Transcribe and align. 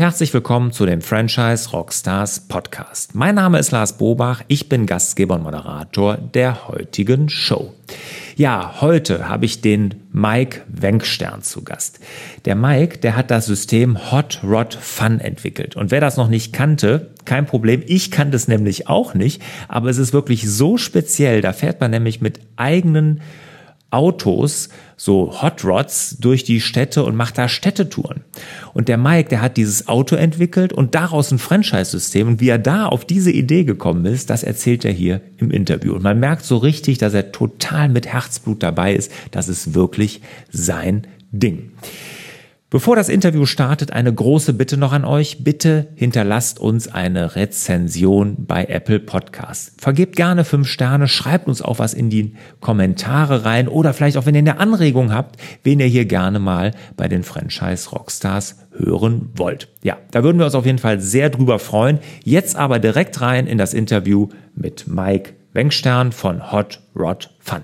Herzlich 0.00 0.32
willkommen 0.32 0.72
zu 0.72 0.86
dem 0.86 1.02
Franchise 1.02 1.72
Rockstars 1.72 2.48
Podcast. 2.48 3.14
Mein 3.14 3.34
Name 3.34 3.58
ist 3.58 3.70
Lars 3.70 3.98
Bobach, 3.98 4.42
ich 4.48 4.66
bin 4.70 4.86
Gastgeber 4.86 5.34
und 5.34 5.42
Moderator 5.42 6.16
der 6.16 6.68
heutigen 6.68 7.28
Show. 7.28 7.74
Ja, 8.34 8.80
heute 8.80 9.28
habe 9.28 9.44
ich 9.44 9.60
den 9.60 9.96
Mike 10.10 10.62
Wenkstern 10.68 11.42
zu 11.42 11.62
Gast. 11.64 12.00
Der 12.46 12.54
Mike, 12.54 12.96
der 12.96 13.14
hat 13.14 13.30
das 13.30 13.44
System 13.44 14.10
Hot 14.10 14.40
Rod 14.42 14.72
Fun 14.72 15.20
entwickelt. 15.20 15.76
Und 15.76 15.90
wer 15.90 16.00
das 16.00 16.16
noch 16.16 16.28
nicht 16.28 16.54
kannte, 16.54 17.10
kein 17.26 17.44
Problem. 17.44 17.82
Ich 17.86 18.10
kannte 18.10 18.36
es 18.36 18.48
nämlich 18.48 18.88
auch 18.88 19.12
nicht, 19.12 19.42
aber 19.68 19.90
es 19.90 19.98
ist 19.98 20.14
wirklich 20.14 20.50
so 20.50 20.78
speziell. 20.78 21.42
Da 21.42 21.52
fährt 21.52 21.82
man 21.82 21.90
nämlich 21.90 22.22
mit 22.22 22.40
eigenen 22.56 23.20
Autos, 23.90 24.68
so 24.96 25.42
Hot 25.42 25.64
Rods, 25.64 26.16
durch 26.20 26.44
die 26.44 26.60
Städte 26.60 27.04
und 27.04 27.16
macht 27.16 27.38
da 27.38 27.48
Städtetouren. 27.48 28.22
Und 28.72 28.88
der 28.88 28.98
Mike, 28.98 29.28
der 29.28 29.42
hat 29.42 29.56
dieses 29.56 29.88
Auto 29.88 30.16
entwickelt 30.16 30.72
und 30.72 30.94
daraus 30.94 31.32
ein 31.32 31.38
Franchise-System. 31.38 32.28
Und 32.28 32.40
wie 32.40 32.48
er 32.48 32.58
da 32.58 32.86
auf 32.86 33.04
diese 33.04 33.32
Idee 33.32 33.64
gekommen 33.64 34.06
ist, 34.06 34.30
das 34.30 34.42
erzählt 34.42 34.84
er 34.84 34.92
hier 34.92 35.20
im 35.38 35.50
Interview. 35.50 35.94
Und 35.94 36.02
man 36.02 36.20
merkt 36.20 36.44
so 36.44 36.56
richtig, 36.56 36.98
dass 36.98 37.14
er 37.14 37.32
total 37.32 37.88
mit 37.88 38.06
Herzblut 38.06 38.62
dabei 38.62 38.94
ist. 38.94 39.10
Das 39.30 39.48
ist 39.48 39.74
wirklich 39.74 40.20
sein 40.50 41.06
Ding. 41.32 41.72
Bevor 42.70 42.94
das 42.94 43.08
Interview 43.08 43.46
startet, 43.46 43.92
eine 43.92 44.14
große 44.14 44.52
Bitte 44.52 44.76
noch 44.76 44.92
an 44.92 45.04
euch. 45.04 45.42
Bitte 45.42 45.88
hinterlasst 45.96 46.60
uns 46.60 46.86
eine 46.86 47.34
Rezension 47.34 48.36
bei 48.46 48.64
Apple 48.66 49.00
Podcasts. 49.00 49.72
Vergebt 49.76 50.14
gerne 50.14 50.44
fünf 50.44 50.68
Sterne, 50.68 51.08
schreibt 51.08 51.48
uns 51.48 51.62
auch 51.62 51.80
was 51.80 51.94
in 51.94 52.10
die 52.10 52.34
Kommentare 52.60 53.44
rein 53.44 53.66
oder 53.66 53.92
vielleicht 53.92 54.16
auch, 54.16 54.24
wenn 54.24 54.36
ihr 54.36 54.42
eine 54.42 54.60
Anregung 54.60 55.12
habt, 55.12 55.40
wen 55.64 55.80
ihr 55.80 55.86
hier 55.86 56.04
gerne 56.04 56.38
mal 56.38 56.70
bei 56.96 57.08
den 57.08 57.24
Franchise 57.24 57.90
Rockstars 57.90 58.60
hören 58.76 59.30
wollt. 59.34 59.66
Ja, 59.82 59.98
da 60.12 60.22
würden 60.22 60.38
wir 60.38 60.44
uns 60.44 60.54
auf 60.54 60.64
jeden 60.64 60.78
Fall 60.78 61.00
sehr 61.00 61.28
drüber 61.28 61.58
freuen. 61.58 61.98
Jetzt 62.22 62.54
aber 62.54 62.78
direkt 62.78 63.20
rein 63.20 63.48
in 63.48 63.58
das 63.58 63.74
Interview 63.74 64.28
mit 64.54 64.86
Mike 64.86 65.32
Wenkstern 65.54 66.12
von 66.12 66.52
Hot 66.52 66.78
Rod 66.94 67.30
Fun. 67.40 67.62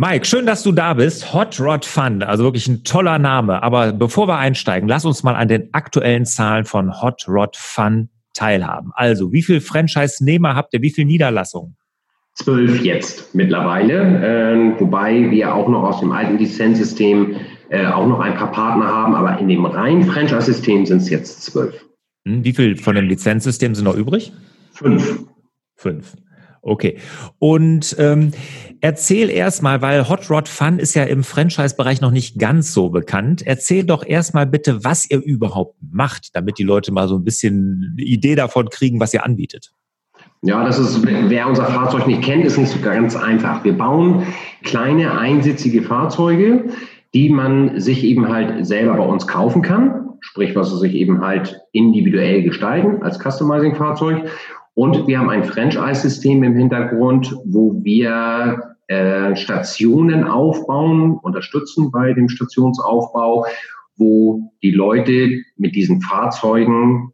Mike, 0.00 0.26
schön, 0.26 0.46
dass 0.46 0.62
du 0.62 0.70
da 0.70 0.94
bist. 0.94 1.34
Hot 1.34 1.58
Rod 1.58 1.84
Fun, 1.84 2.22
also 2.22 2.44
wirklich 2.44 2.68
ein 2.68 2.84
toller 2.84 3.18
Name. 3.18 3.64
Aber 3.64 3.92
bevor 3.92 4.28
wir 4.28 4.36
einsteigen, 4.36 4.88
lass 4.88 5.04
uns 5.04 5.24
mal 5.24 5.34
an 5.34 5.48
den 5.48 5.74
aktuellen 5.74 6.24
Zahlen 6.24 6.64
von 6.64 7.02
Hot 7.02 7.26
Rod 7.26 7.56
Fun 7.56 8.08
teilhaben. 8.32 8.92
Also, 8.94 9.32
wie 9.32 9.42
viel 9.42 9.60
Franchise-Nehmer 9.60 10.54
habt 10.54 10.72
ihr? 10.72 10.82
Wie 10.82 10.90
viele 10.90 11.08
Niederlassungen? 11.08 11.76
Zwölf 12.34 12.80
jetzt 12.84 13.34
mittlerweile, 13.34 14.76
äh, 14.76 14.80
wobei 14.80 15.32
wir 15.32 15.52
auch 15.52 15.66
noch 15.66 15.82
aus 15.82 15.98
dem 15.98 16.12
alten 16.12 16.38
Lizenzsystem 16.38 17.34
äh, 17.68 17.86
auch 17.86 18.06
noch 18.06 18.20
ein 18.20 18.36
paar 18.36 18.52
Partner 18.52 18.86
haben, 18.86 19.16
aber 19.16 19.36
in 19.40 19.48
dem 19.48 19.64
reinen 19.64 20.04
Franchise-System 20.04 20.86
sind 20.86 20.98
es 20.98 21.10
jetzt 21.10 21.42
zwölf. 21.42 21.74
Hm, 22.24 22.44
wie 22.44 22.52
viel 22.52 22.76
von 22.76 22.94
dem 22.94 23.08
Lizenzsystem 23.08 23.74
sind 23.74 23.86
noch 23.86 23.96
übrig? 23.96 24.32
Fünf. 24.74 25.24
Fünf. 25.74 26.14
Okay. 26.62 26.98
Und 27.38 27.96
ähm, 27.98 28.32
erzähl 28.80 29.30
erstmal, 29.30 29.82
weil 29.82 30.08
Hot 30.08 30.30
Rod 30.30 30.48
Fun 30.48 30.78
ist 30.78 30.94
ja 30.94 31.04
im 31.04 31.24
Franchise-Bereich 31.24 32.00
noch 32.00 32.10
nicht 32.10 32.38
ganz 32.38 32.72
so 32.72 32.90
bekannt. 32.90 33.42
Erzähl 33.46 33.84
doch 33.84 34.04
erstmal 34.04 34.46
bitte, 34.46 34.84
was 34.84 35.10
ihr 35.10 35.22
überhaupt 35.22 35.76
macht, 35.90 36.34
damit 36.34 36.58
die 36.58 36.64
Leute 36.64 36.92
mal 36.92 37.08
so 37.08 37.16
ein 37.16 37.24
bisschen 37.24 37.94
eine 37.96 38.06
Idee 38.06 38.34
davon 38.34 38.68
kriegen, 38.68 39.00
was 39.00 39.14
ihr 39.14 39.24
anbietet. 39.24 39.72
Ja, 40.42 40.64
das 40.64 40.78
ist, 40.78 41.04
wer 41.04 41.48
unser 41.48 41.66
Fahrzeug 41.66 42.06
nicht 42.06 42.22
kennt, 42.22 42.44
ist 42.44 42.58
nicht 42.58 42.70
so 42.70 42.78
ganz 42.80 43.16
einfach. 43.16 43.64
Wir 43.64 43.76
bauen 43.76 44.24
kleine 44.62 45.18
einsitzige 45.18 45.82
Fahrzeuge, 45.82 46.64
die 47.14 47.28
man 47.28 47.80
sich 47.80 48.04
eben 48.04 48.28
halt 48.28 48.64
selber 48.66 48.96
bei 48.96 49.04
uns 49.04 49.26
kaufen 49.26 49.62
kann. 49.62 50.10
Sprich, 50.20 50.54
was 50.54 50.70
sie 50.70 50.78
sich 50.78 50.94
eben 50.94 51.20
halt 51.22 51.60
individuell 51.72 52.42
gestalten 52.42 53.02
als 53.02 53.18
Customizing-Fahrzeug. 53.18 54.30
Und 54.78 55.08
wir 55.08 55.18
haben 55.18 55.28
ein 55.28 55.42
Franchise-System 55.42 56.44
im 56.44 56.54
Hintergrund, 56.54 57.34
wo 57.44 57.80
wir 57.82 58.76
äh, 58.86 59.34
Stationen 59.34 60.22
aufbauen, 60.22 61.18
unterstützen 61.20 61.90
bei 61.90 62.12
dem 62.12 62.28
Stationsaufbau, 62.28 63.44
wo 63.96 64.52
die 64.62 64.70
Leute 64.70 65.42
mit 65.56 65.74
diesen 65.74 66.00
Fahrzeugen 66.00 67.12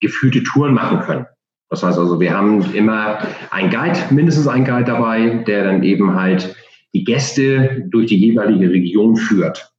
geführte 0.00 0.42
Touren 0.44 0.72
machen 0.72 1.00
können. 1.00 1.26
Das 1.68 1.82
heißt 1.82 1.98
also, 1.98 2.20
wir 2.20 2.34
haben 2.34 2.72
immer 2.72 3.18
ein 3.50 3.68
Guide, 3.68 3.98
mindestens 4.08 4.48
ein 4.48 4.64
Guide 4.64 4.84
dabei, 4.84 5.44
der 5.46 5.64
dann 5.64 5.82
eben 5.82 6.14
halt 6.14 6.56
die 6.94 7.04
Gäste 7.04 7.84
durch 7.90 8.06
die 8.06 8.18
jeweilige 8.18 8.70
Region 8.70 9.16
führt. 9.16 9.74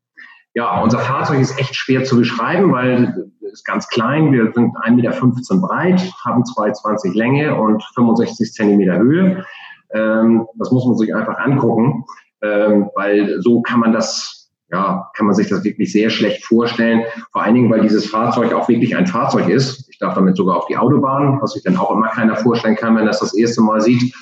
Ja, 0.53 0.79
unser 0.79 0.99
Fahrzeug 0.99 1.39
ist 1.39 1.59
echt 1.59 1.75
schwer 1.75 2.03
zu 2.03 2.17
beschreiben, 2.17 2.71
weil 2.71 3.31
ist 3.55 3.66
ganz 3.66 3.88
klein. 3.88 4.31
Wir 4.31 4.51
sind 4.53 4.75
1,15 4.75 4.95
Meter 4.95 5.67
breit, 5.67 6.13
haben 6.23 6.43
2,20 6.43 7.16
Länge 7.16 7.55
und 7.55 7.83
65 7.95 8.51
Zentimeter 8.51 8.97
Höhe. 8.97 9.45
Ähm, 9.93 10.45
das 10.55 10.71
muss 10.71 10.85
man 10.85 10.97
sich 10.97 11.16
einfach 11.16 11.38
angucken, 11.38 12.03
ähm, 12.41 12.89
weil 12.95 13.41
so 13.41 13.61
kann 13.61 13.79
man 13.79 13.93
das, 13.93 14.51
ja, 14.71 15.09
kann 15.16 15.25
man 15.25 15.35
sich 15.35 15.47
das 15.47 15.63
wirklich 15.63 15.91
sehr 15.91 16.09
schlecht 16.09 16.45
vorstellen. 16.45 17.03
Vor 17.31 17.43
allen 17.43 17.55
Dingen, 17.55 17.71
weil 17.71 17.81
dieses 17.81 18.09
Fahrzeug 18.09 18.53
auch 18.53 18.67
wirklich 18.67 18.95
ein 18.95 19.07
Fahrzeug 19.07 19.47
ist. 19.47 19.87
Ich 19.89 19.99
darf 19.99 20.16
damit 20.16 20.35
sogar 20.35 20.57
auf 20.57 20.66
die 20.67 20.77
Autobahn, 20.77 21.39
was 21.41 21.53
sich 21.53 21.63
dann 21.63 21.77
auch 21.77 21.91
immer 21.91 22.09
keiner 22.09 22.35
vorstellen 22.35 22.75
kann, 22.75 22.95
wenn 22.95 23.03
er 23.03 23.07
das 23.07 23.22
das 23.22 23.33
erste 23.33 23.61
Mal 23.61 23.79
sieht. 23.79 24.13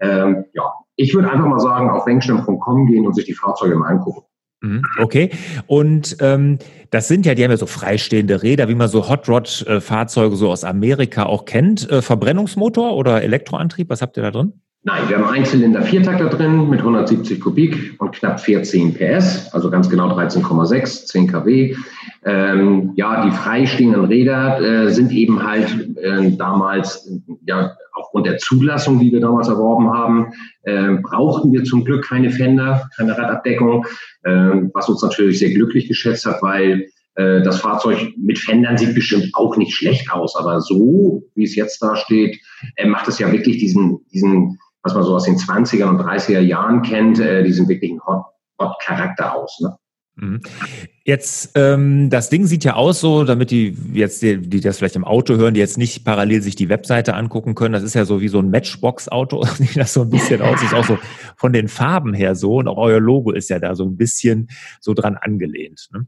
Ähm, 0.00 0.44
ja, 0.52 0.70
ich 0.96 1.14
würde 1.14 1.30
einfach 1.30 1.46
mal 1.46 1.60
sagen, 1.60 1.88
auf 1.88 2.06
wenkstein.com 2.06 2.86
gehen 2.86 3.06
und 3.06 3.14
sich 3.14 3.24
die 3.24 3.34
Fahrzeuge 3.34 3.76
mal 3.76 3.88
angucken. 3.88 4.22
Mhm, 4.62 4.82
okay. 5.00 5.30
Und 5.66 6.16
ähm, 6.20 6.58
das 6.90 7.08
sind 7.08 7.26
ja, 7.26 7.34
die 7.34 7.42
haben 7.42 7.50
ja 7.50 7.56
so 7.56 7.66
freistehende 7.66 8.42
Räder, 8.44 8.68
wie 8.68 8.76
man 8.76 8.88
so 8.88 9.08
Hot 9.08 9.28
Rod-Fahrzeuge 9.28 10.36
so 10.36 10.50
aus 10.50 10.62
Amerika 10.62 11.24
auch 11.26 11.44
kennt. 11.46 11.90
Äh, 11.90 12.00
Verbrennungsmotor 12.00 12.96
oder 12.96 13.22
Elektroantrieb, 13.22 13.90
was 13.90 14.02
habt 14.02 14.16
ihr 14.16 14.22
da 14.22 14.30
drin? 14.30 14.61
Nein, 14.84 15.08
wir 15.08 15.16
haben 15.16 15.28
einen 15.28 15.44
Zylinder 15.44 15.82
Viertakter 15.82 16.28
drin 16.28 16.68
mit 16.68 16.80
170 16.80 17.40
Kubik 17.40 17.94
und 18.00 18.10
knapp 18.16 18.40
14 18.40 18.94
PS, 18.94 19.48
also 19.52 19.70
ganz 19.70 19.88
genau 19.88 20.08
13,6, 20.08 21.06
10 21.06 21.28
kW. 21.28 21.76
Ähm, 22.24 22.90
ja, 22.96 23.24
die 23.24 23.30
freistehenden 23.30 24.06
Räder 24.06 24.60
äh, 24.60 24.90
sind 24.90 25.12
eben 25.12 25.40
halt 25.46 25.96
äh, 25.98 26.32
damals, 26.36 27.08
ja, 27.46 27.76
aufgrund 27.92 28.26
der 28.26 28.38
Zulassung, 28.38 28.98
die 28.98 29.12
wir 29.12 29.20
damals 29.20 29.46
erworben 29.46 29.92
haben, 29.92 30.32
äh, 30.64 30.96
brauchten 31.00 31.52
wir 31.52 31.62
zum 31.62 31.84
Glück 31.84 32.04
keine 32.04 32.30
Fender, 32.30 32.88
keine 32.96 33.16
Radabdeckung, 33.16 33.86
äh, 34.24 34.30
was 34.74 34.88
uns 34.88 35.00
natürlich 35.00 35.38
sehr 35.38 35.50
glücklich 35.50 35.86
geschätzt 35.86 36.26
hat, 36.26 36.42
weil 36.42 36.88
äh, 37.14 37.42
das 37.42 37.60
Fahrzeug 37.60 38.14
mit 38.16 38.40
Fendern 38.40 38.76
sieht 38.76 38.96
bestimmt 38.96 39.28
auch 39.34 39.56
nicht 39.56 39.74
schlecht 39.76 40.10
aus, 40.12 40.34
aber 40.34 40.60
so, 40.60 41.22
wie 41.36 41.44
es 41.44 41.54
jetzt 41.54 41.80
da 41.80 41.94
steht, 41.94 42.40
äh, 42.74 42.86
macht 42.86 43.06
es 43.06 43.20
ja 43.20 43.30
wirklich 43.30 43.58
diesen, 43.58 44.00
diesen 44.12 44.58
was 44.82 44.94
man 44.94 45.02
so 45.04 45.14
aus 45.14 45.24
den 45.24 45.36
20er 45.36 45.84
und 45.88 46.00
30er 46.00 46.40
Jahren 46.40 46.82
kennt, 46.82 47.18
äh, 47.20 47.42
diesen 47.42 47.68
wirklichen 47.68 48.00
Hot-Charakter 48.04 49.36
aus. 49.36 49.60
Ne? 49.60 49.76
Mhm. 50.16 50.40
Jetzt, 51.04 51.52
ähm, 51.56 52.10
das 52.10 52.28
Ding 52.28 52.46
sieht 52.46 52.64
ja 52.64 52.74
aus 52.74 53.00
so, 53.00 53.24
damit 53.24 53.50
die 53.50 53.76
jetzt, 53.92 54.22
die, 54.22 54.38
die 54.38 54.60
das 54.60 54.78
vielleicht 54.78 54.96
im 54.96 55.04
Auto 55.04 55.34
hören, 55.36 55.54
die 55.54 55.60
jetzt 55.60 55.78
nicht 55.78 56.04
parallel 56.04 56.42
sich 56.42 56.54
die 56.54 56.68
Webseite 56.68 57.14
angucken 57.14 57.54
können. 57.54 57.72
Das 57.72 57.82
ist 57.82 57.94
ja 57.94 58.04
so 58.04 58.20
wie 58.20 58.28
so 58.28 58.38
ein 58.38 58.50
Matchbox-Auto, 58.50 59.42
sieht 59.54 59.76
das 59.76 59.94
so 59.94 60.02
ein 60.02 60.10
bisschen 60.10 60.42
aus. 60.42 60.62
Ist 60.62 60.74
auch 60.74 60.84
so 60.84 60.98
von 61.36 61.52
den 61.52 61.68
Farben 61.68 62.12
her 62.12 62.34
so 62.34 62.56
und 62.56 62.68
auch 62.68 62.76
euer 62.76 63.00
Logo 63.00 63.32
ist 63.32 63.48
ja 63.50 63.58
da 63.58 63.74
so 63.74 63.84
ein 63.84 63.96
bisschen 63.96 64.48
so 64.80 64.94
dran 64.94 65.16
angelehnt. 65.16 65.88
Ne? 65.92 66.06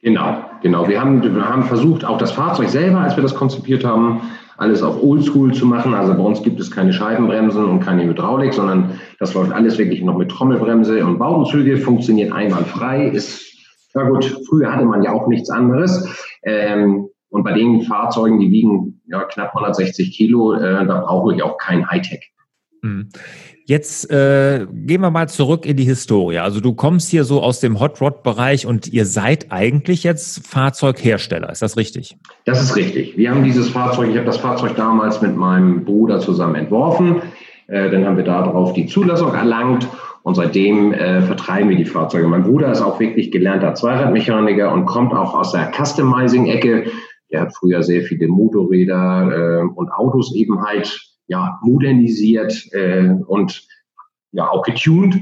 Genau, 0.00 0.44
genau. 0.62 0.86
Wir 0.88 1.00
haben, 1.00 1.22
wir 1.22 1.48
haben 1.48 1.64
versucht, 1.64 2.04
auch 2.04 2.18
das 2.18 2.30
Fahrzeug 2.32 2.68
selber, 2.68 3.00
als 3.00 3.16
wir 3.16 3.22
das 3.22 3.34
konzipiert 3.34 3.84
haben, 3.84 4.20
alles 4.56 4.82
auf 4.82 5.02
Oldschool 5.02 5.52
zu 5.52 5.66
machen. 5.66 5.94
Also 5.94 6.14
bei 6.14 6.22
uns 6.22 6.42
gibt 6.42 6.60
es 6.60 6.70
keine 6.70 6.92
Scheibenbremsen 6.92 7.64
und 7.64 7.80
keine 7.80 8.04
Hydraulik, 8.04 8.54
sondern 8.54 8.98
das 9.18 9.34
läuft 9.34 9.52
alles 9.52 9.78
wirklich 9.78 10.02
noch 10.02 10.16
mit 10.16 10.30
Trommelbremse 10.30 11.04
und 11.04 11.18
Baumzüge, 11.18 11.76
funktioniert 11.76 12.32
einwandfrei. 12.32 13.08
Ist, 13.08 13.42
na 13.94 14.08
gut, 14.08 14.24
früher 14.48 14.72
hatte 14.72 14.84
man 14.84 15.02
ja 15.02 15.12
auch 15.12 15.26
nichts 15.26 15.50
anderes. 15.50 16.08
Ähm, 16.42 17.08
und 17.28 17.42
bei 17.42 17.52
den 17.52 17.82
Fahrzeugen, 17.82 18.40
die 18.40 18.50
wiegen 18.50 19.02
ja, 19.06 19.24
knapp 19.24 19.54
160 19.54 20.16
Kilo, 20.16 20.54
äh, 20.54 20.86
da 20.86 21.00
brauche 21.00 21.34
ich 21.34 21.42
auch 21.42 21.58
kein 21.58 21.90
Hightech. 21.90 22.32
Jetzt 23.68 24.08
äh, 24.12 24.64
gehen 24.72 25.00
wir 25.00 25.10
mal 25.10 25.28
zurück 25.28 25.66
in 25.66 25.76
die 25.76 25.82
Historie. 25.82 26.38
Also 26.38 26.60
du 26.60 26.72
kommst 26.72 27.10
hier 27.10 27.24
so 27.24 27.42
aus 27.42 27.58
dem 27.58 27.80
Hot 27.80 28.00
Rod 28.00 28.22
Bereich 28.22 28.64
und 28.64 28.86
ihr 28.86 29.04
seid 29.04 29.50
eigentlich 29.50 30.04
jetzt 30.04 30.46
Fahrzeughersteller. 30.46 31.50
Ist 31.50 31.62
das 31.62 31.76
richtig? 31.76 32.16
Das 32.44 32.62
ist 32.62 32.76
richtig. 32.76 33.16
Wir 33.16 33.32
haben 33.32 33.42
dieses 33.42 33.68
Fahrzeug, 33.68 34.10
ich 34.10 34.16
habe 34.16 34.24
das 34.24 34.36
Fahrzeug 34.36 34.76
damals 34.76 35.20
mit 35.20 35.36
meinem 35.36 35.84
Bruder 35.84 36.20
zusammen 36.20 36.54
entworfen. 36.54 37.22
Äh, 37.66 37.90
dann 37.90 38.06
haben 38.06 38.16
wir 38.16 38.22
darauf 38.22 38.72
die 38.72 38.86
Zulassung 38.86 39.34
erlangt 39.34 39.88
und 40.22 40.36
seitdem 40.36 40.92
äh, 40.92 41.22
vertreiben 41.22 41.68
wir 41.68 41.76
die 41.76 41.86
Fahrzeuge. 41.86 42.28
Mein 42.28 42.44
Bruder 42.44 42.70
ist 42.70 42.82
auch 42.82 43.00
wirklich 43.00 43.32
gelernter 43.32 43.74
Zweiradmechaniker 43.74 44.72
und 44.72 44.86
kommt 44.86 45.12
auch 45.12 45.34
aus 45.34 45.50
der 45.50 45.72
Customizing-Ecke. 45.72 46.84
Der 47.32 47.40
hat 47.40 47.56
früher 47.56 47.82
sehr 47.82 48.02
viele 48.02 48.28
Motorräder 48.28 49.62
äh, 49.64 49.68
und 49.74 49.90
Autos 49.90 50.32
eben 50.36 50.62
halt 50.64 51.15
ja, 51.26 51.58
modernisiert 51.62 52.68
äh, 52.72 53.10
und 53.26 53.66
ja 54.32 54.48
auch 54.50 54.62
getuned. 54.62 55.16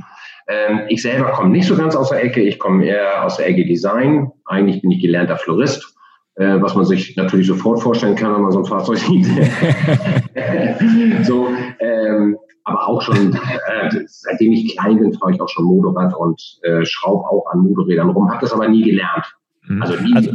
Ähm, 0.46 0.82
ich 0.88 1.02
selber 1.02 1.32
komme 1.32 1.50
nicht 1.50 1.66
so 1.66 1.76
ganz 1.76 1.96
aus 1.96 2.10
der 2.10 2.22
Ecke, 2.22 2.42
ich 2.42 2.58
komme 2.58 2.84
eher 2.84 3.24
aus 3.24 3.36
der 3.38 3.48
Ecke 3.48 3.64
Design. 3.64 4.30
Eigentlich 4.44 4.82
bin 4.82 4.90
ich 4.90 5.00
gelernter 5.00 5.36
Florist, 5.36 5.94
äh, 6.34 6.60
was 6.60 6.74
man 6.74 6.84
sich 6.84 7.16
natürlich 7.16 7.46
sofort 7.46 7.80
vorstellen 7.80 8.16
kann, 8.16 8.34
wenn 8.34 8.42
man 8.42 8.52
so 8.52 8.58
ein 8.58 8.64
Fahrzeug 8.66 8.98
sieht. 8.98 9.26
so, 11.24 11.48
ähm, 11.80 12.36
aber 12.64 12.88
auch 12.88 13.02
schon, 13.02 13.34
äh, 13.34 13.90
seitdem 14.06 14.52
ich 14.52 14.76
klein 14.76 14.98
bin, 14.98 15.12
fahre 15.14 15.32
ich 15.32 15.40
auch 15.40 15.48
schon 15.48 15.64
Motorrad 15.64 16.14
und 16.14 16.40
äh, 16.62 16.84
schraube 16.84 17.24
auch 17.28 17.46
an 17.52 17.60
Motorrädern 17.60 18.10
rum, 18.10 18.30
habe 18.30 18.40
das 18.40 18.52
aber 18.52 18.68
nie 18.68 18.82
gelernt. 18.82 19.34
Mhm. 19.66 19.82
Also 19.82 20.02
nie 20.02 20.14
also, 20.14 20.30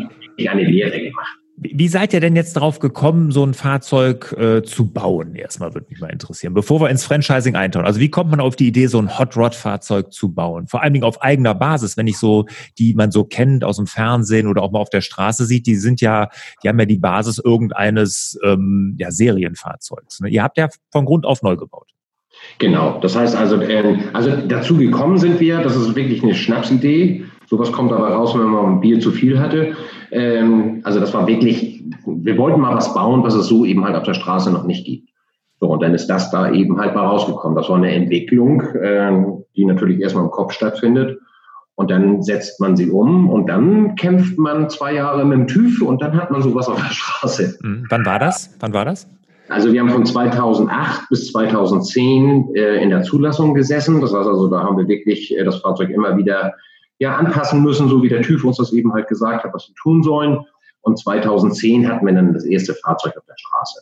eine 0.48 0.64
Lehre 0.64 1.00
gemacht. 1.00 1.39
Wie 1.62 1.90
seid 1.90 2.14
ihr 2.14 2.22
denn 2.22 2.38
jetzt 2.38 2.54
drauf 2.54 2.80
gekommen, 2.80 3.32
so 3.32 3.46
ein 3.46 3.54
Fahrzeug 3.54 4.34
äh, 4.38 4.64
zu 4.64 4.94
bauen? 4.94 5.36
Erstmal 5.36 5.74
würde 5.74 5.88
mich 5.90 6.00
mal 6.00 6.08
interessieren, 6.08 6.54
bevor 6.54 6.80
wir 6.80 6.90
ins 6.90 7.04
Franchising 7.04 7.58
eintauchen. 7.58 7.86
Also 7.86 8.00
wie 8.00 8.10
kommt 8.10 8.32
man 8.32 8.40
auf 8.40 8.56
die 8.56 8.68
Idee, 8.68 8.88
so 8.88 8.98
ein 8.98 9.20
Hot 9.20 9.36
Rod 9.36 9.54
Fahrzeug 9.56 10.14
zu 10.14 10.34
bauen? 10.34 10.68
Vor 10.68 10.82
allen 10.82 10.94
Dingen 10.94 11.04
auf 11.04 11.22
eigener 11.22 11.54
Basis, 11.54 11.98
wenn 11.98 12.08
ich 12.08 12.18
so, 12.18 12.46
die 12.78 12.94
man 12.94 13.12
so 13.12 13.26
kennt 13.26 13.66
aus 13.66 13.76
dem 13.76 13.88
Fernsehen 13.88 14.48
oder 14.48 14.64
auch 14.64 14.72
mal 14.72 14.80
auf 14.80 14.90
der 14.90 15.02
Straße 15.02 15.46
sieht, 15.46 15.68
die 15.68 15.76
sind 15.76 16.00
ja, 16.00 16.30
die 16.64 16.70
haben 16.70 16.80
ja 16.80 16.86
die 16.86 16.98
Basis 16.98 17.40
irgendeines 17.40 18.40
ähm, 18.46 18.96
ja, 18.98 19.12
Serienfahrzeugs. 19.12 20.22
Ne? 20.22 20.30
Ihr 20.30 20.44
habt 20.44 20.58
ja 20.58 20.70
von 20.92 21.04
Grund 21.04 21.26
auf 21.26 21.42
neu 21.42 21.58
gebaut. 21.58 21.90
Genau, 22.58 23.00
das 23.02 23.18
heißt 23.18 23.36
also, 23.36 23.60
äh, 23.62 23.98
also 24.14 24.36
dazu 24.48 24.78
gekommen 24.78 25.18
sind 25.18 25.42
wir, 25.42 25.62
das 25.62 25.76
ist 25.76 25.94
wirklich 25.96 26.24
eine 26.24 26.36
Schnapsidee. 26.36 27.26
Sowas 27.50 27.72
kommt 27.72 27.92
aber 27.92 28.10
raus, 28.10 28.38
wenn 28.38 28.46
man 28.46 28.66
ein 28.66 28.80
Bier 28.80 29.00
zu 29.00 29.10
viel 29.12 29.40
hatte. 29.40 29.76
Ähm, 30.12 30.82
also 30.84 31.00
das 31.00 31.14
war 31.16 31.26
wirklich, 31.26 31.84
wir 32.06 32.38
wollten 32.38 32.62
mal 32.62 32.76
was 32.76 32.94
bauen, 32.94 33.24
was 33.24 33.34
es 33.34 33.48
so 33.48 33.66
eben 33.66 33.84
halt 33.84 33.96
auf 33.96 34.04
der 34.04 34.14
Straße 34.14 34.52
noch 34.52 34.66
nicht 34.66 34.86
gibt. 34.86 35.10
So, 35.60 35.68
und 35.68 35.82
dann 35.82 35.96
ist 35.96 36.08
das 36.08 36.30
da 36.30 36.52
eben 36.52 36.80
halt 36.80 36.94
mal 36.94 37.08
rausgekommen. 37.08 37.56
Das 37.56 37.68
war 37.68 37.78
eine 37.78 37.92
Entwicklung, 37.92 38.62
äh, 38.62 39.12
die 39.56 39.66
natürlich 39.66 40.00
erstmal 40.00 40.26
im 40.26 40.32
Kopf 40.32 40.54
stattfindet. 40.54 41.20
Und 41.74 41.90
dann 41.90 42.22
setzt 42.22 42.60
man 42.60 42.76
sie 42.78 42.92
um 42.92 43.30
und 43.30 43.48
dann 43.48 43.96
kämpft 43.96 44.38
man 44.38 44.70
zwei 44.70 44.94
Jahre 44.94 45.26
mit 45.26 45.40
dem 45.40 45.48
TÜV 45.48 45.82
und 45.82 46.02
dann 46.04 46.16
hat 46.22 46.30
man 46.30 46.42
sowas 46.44 46.68
auf 46.68 46.76
der 46.76 46.94
Straße. 46.94 47.58
Mhm. 47.64 47.86
Wann 47.90 48.06
war 48.06 48.20
das? 48.20 48.56
Wann 48.60 48.74
war 48.74 48.86
das? 48.86 49.08
Also 49.48 49.74
wir 49.74 49.80
haben 49.80 49.90
von 49.90 50.06
2008 50.06 51.10
bis 51.10 51.32
2010 51.32 52.54
äh, 52.54 52.84
in 52.84 52.92
der 52.92 53.02
Zulassung 53.02 53.56
gesessen. 53.56 54.02
Das 54.02 54.14
heißt 54.14 54.28
also, 54.28 54.48
da 54.50 54.60
haben 54.60 54.78
wir 54.78 54.88
wirklich 54.88 55.36
äh, 55.36 55.44
das 55.44 55.62
Fahrzeug 55.62 55.90
immer 55.90 56.16
wieder 56.16 56.54
ja, 57.00 57.16
anpassen 57.16 57.64
müssen, 57.64 57.90
so 57.90 58.04
wie 58.04 58.10
der 58.10 58.22
TÜV 58.22 58.44
uns 58.44 58.58
das 58.58 58.74
eben 58.74 58.94
halt 58.94 59.08
gesagt 59.08 59.44
hat, 59.44 59.54
was 59.54 59.68
wir 59.68 59.76
tun 59.76 60.04
sollen. 60.04 60.46
Und 60.82 61.00
2010 61.00 61.88
hatten 61.88 62.06
wir 62.06 62.14
dann 62.14 62.34
das 62.34 62.46
erste 62.46 62.74
Fahrzeug 62.74 63.18
auf 63.18 63.26
der 63.26 63.36
Straße. 63.38 63.82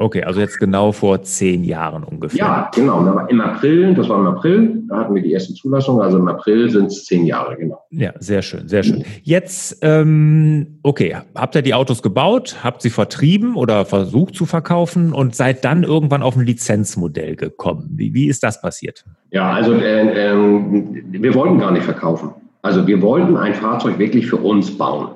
Okay, 0.00 0.22
also 0.22 0.38
jetzt 0.38 0.60
genau 0.60 0.92
vor 0.92 1.22
zehn 1.22 1.64
Jahren 1.64 2.04
ungefähr. 2.04 2.38
Ja, 2.38 2.70
genau. 2.72 3.26
Im 3.26 3.40
April, 3.40 3.94
das 3.94 4.08
war 4.08 4.20
im 4.20 4.26
April, 4.28 4.84
da 4.88 4.98
hatten 4.98 5.12
wir 5.12 5.22
die 5.22 5.32
erste 5.32 5.54
Zulassung. 5.54 6.00
Also 6.00 6.18
im 6.18 6.28
April 6.28 6.70
sind 6.70 6.86
es 6.86 7.04
zehn 7.04 7.26
Jahre, 7.26 7.56
genau. 7.56 7.82
Ja, 7.90 8.12
sehr 8.20 8.42
schön, 8.42 8.68
sehr 8.68 8.84
schön. 8.84 9.04
Jetzt, 9.24 9.78
ähm, 9.82 10.78
okay, 10.84 11.16
habt 11.34 11.56
ihr 11.56 11.62
die 11.62 11.74
Autos 11.74 12.00
gebaut, 12.00 12.58
habt 12.62 12.80
sie 12.80 12.90
vertrieben 12.90 13.56
oder 13.56 13.84
versucht 13.84 14.36
zu 14.36 14.46
verkaufen 14.46 15.12
und 15.12 15.34
seid 15.34 15.64
dann 15.64 15.82
irgendwann 15.82 16.22
auf 16.22 16.36
ein 16.36 16.46
Lizenzmodell 16.46 17.34
gekommen. 17.34 17.90
Wie, 17.94 18.14
wie 18.14 18.28
ist 18.28 18.44
das 18.44 18.62
passiert? 18.62 19.04
Ja, 19.32 19.52
also 19.52 19.74
äh, 19.74 20.30
äh, 20.30 20.36
wir 21.10 21.34
wollten 21.34 21.58
gar 21.58 21.72
nicht 21.72 21.84
verkaufen. 21.84 22.30
Also 22.62 22.86
wir 22.86 23.02
wollten 23.02 23.36
ein 23.36 23.54
Fahrzeug 23.54 23.98
wirklich 23.98 24.26
für 24.26 24.36
uns 24.36 24.76
bauen. 24.76 25.10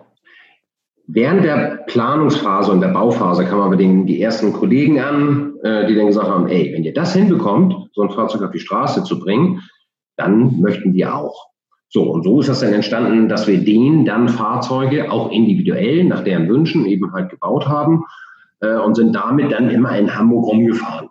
Während 1.07 1.45
der 1.45 1.85
Planungsphase 1.89 2.71
und 2.71 2.81
der 2.81 2.89
Bauphase 2.89 3.45
kam 3.45 3.59
man 3.59 3.77
den, 3.77 4.07
die 4.07 4.23
ersten 4.23 4.53
Kollegen 4.53 5.01
an, 5.01 5.55
äh, 5.63 5.87
die 5.87 5.95
dann 5.95 6.07
gesagt 6.07 6.29
haben, 6.29 6.49
ey, 6.49 6.73
wenn 6.73 6.85
ihr 6.85 6.95
das 6.95 7.15
hinbekommt, 7.15 7.91
so 7.93 8.03
ein 8.03 8.11
Fahrzeug 8.11 8.43
auf 8.43 8.53
die 8.53 8.61
Straße 8.61 9.03
zu 9.05 9.19
bringen, 9.19 9.61
dann 10.17 10.61
möchten 10.61 10.95
wir 10.95 11.15
auch. 11.15 11.49
So, 11.89 12.05
und 12.05 12.23
so 12.23 12.41
ist 12.41 12.49
das 12.49 12.61
dann 12.61 12.73
entstanden, 12.73 13.29
dass 13.29 13.47
wir 13.47 13.63
denen 13.63 14.07
dann 14.07 14.29
Fahrzeuge 14.29 15.11
auch 15.11 15.31
individuell 15.31 16.05
nach 16.05 16.25
deren 16.25 16.49
Wünschen 16.49 16.87
eben 16.87 17.13
halt 17.13 17.29
gebaut 17.29 17.69
haben 17.69 18.05
äh, 18.61 18.77
und 18.77 18.95
sind 18.95 19.15
damit 19.15 19.53
dann 19.53 19.69
immer 19.69 19.99
in 19.99 20.17
Hamburg 20.17 20.47
rumgefahren. 20.47 21.11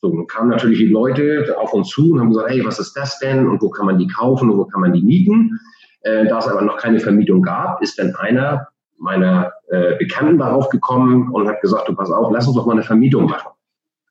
So, 0.00 0.14
dann 0.14 0.26
kamen 0.26 0.50
natürlich 0.50 0.78
die 0.78 0.88
Leute 0.88 1.56
auf 1.58 1.72
uns 1.72 1.88
zu 1.88 2.12
und 2.12 2.20
haben 2.20 2.30
gesagt, 2.30 2.50
hey, 2.50 2.64
was 2.64 2.78
ist 2.78 2.94
das 2.94 3.18
denn 3.18 3.48
und 3.48 3.62
wo 3.62 3.70
kann 3.70 3.86
man 3.86 3.98
die 3.98 4.06
kaufen 4.06 4.50
und 4.50 4.58
wo 4.58 4.64
kann 4.66 4.82
man 4.82 4.92
die 4.92 5.02
mieten? 5.02 5.58
Äh, 6.02 6.26
da 6.26 6.38
es 6.38 6.48
aber 6.48 6.62
noch 6.62 6.76
keine 6.76 7.00
Vermietung 7.00 7.42
gab, 7.42 7.82
ist 7.82 7.98
dann 7.98 8.14
einer 8.14 8.68
meiner 8.98 9.52
äh, 9.68 9.96
Bekannten 9.96 10.38
darauf 10.38 10.68
gekommen 10.68 11.30
und 11.32 11.48
hat 11.48 11.60
gesagt, 11.60 11.88
du 11.88 11.94
pass 11.94 12.10
auf, 12.10 12.30
lass 12.32 12.46
uns 12.46 12.56
doch 12.56 12.66
mal 12.66 12.72
eine 12.72 12.82
Vermietung 12.82 13.26
machen. 13.26 13.50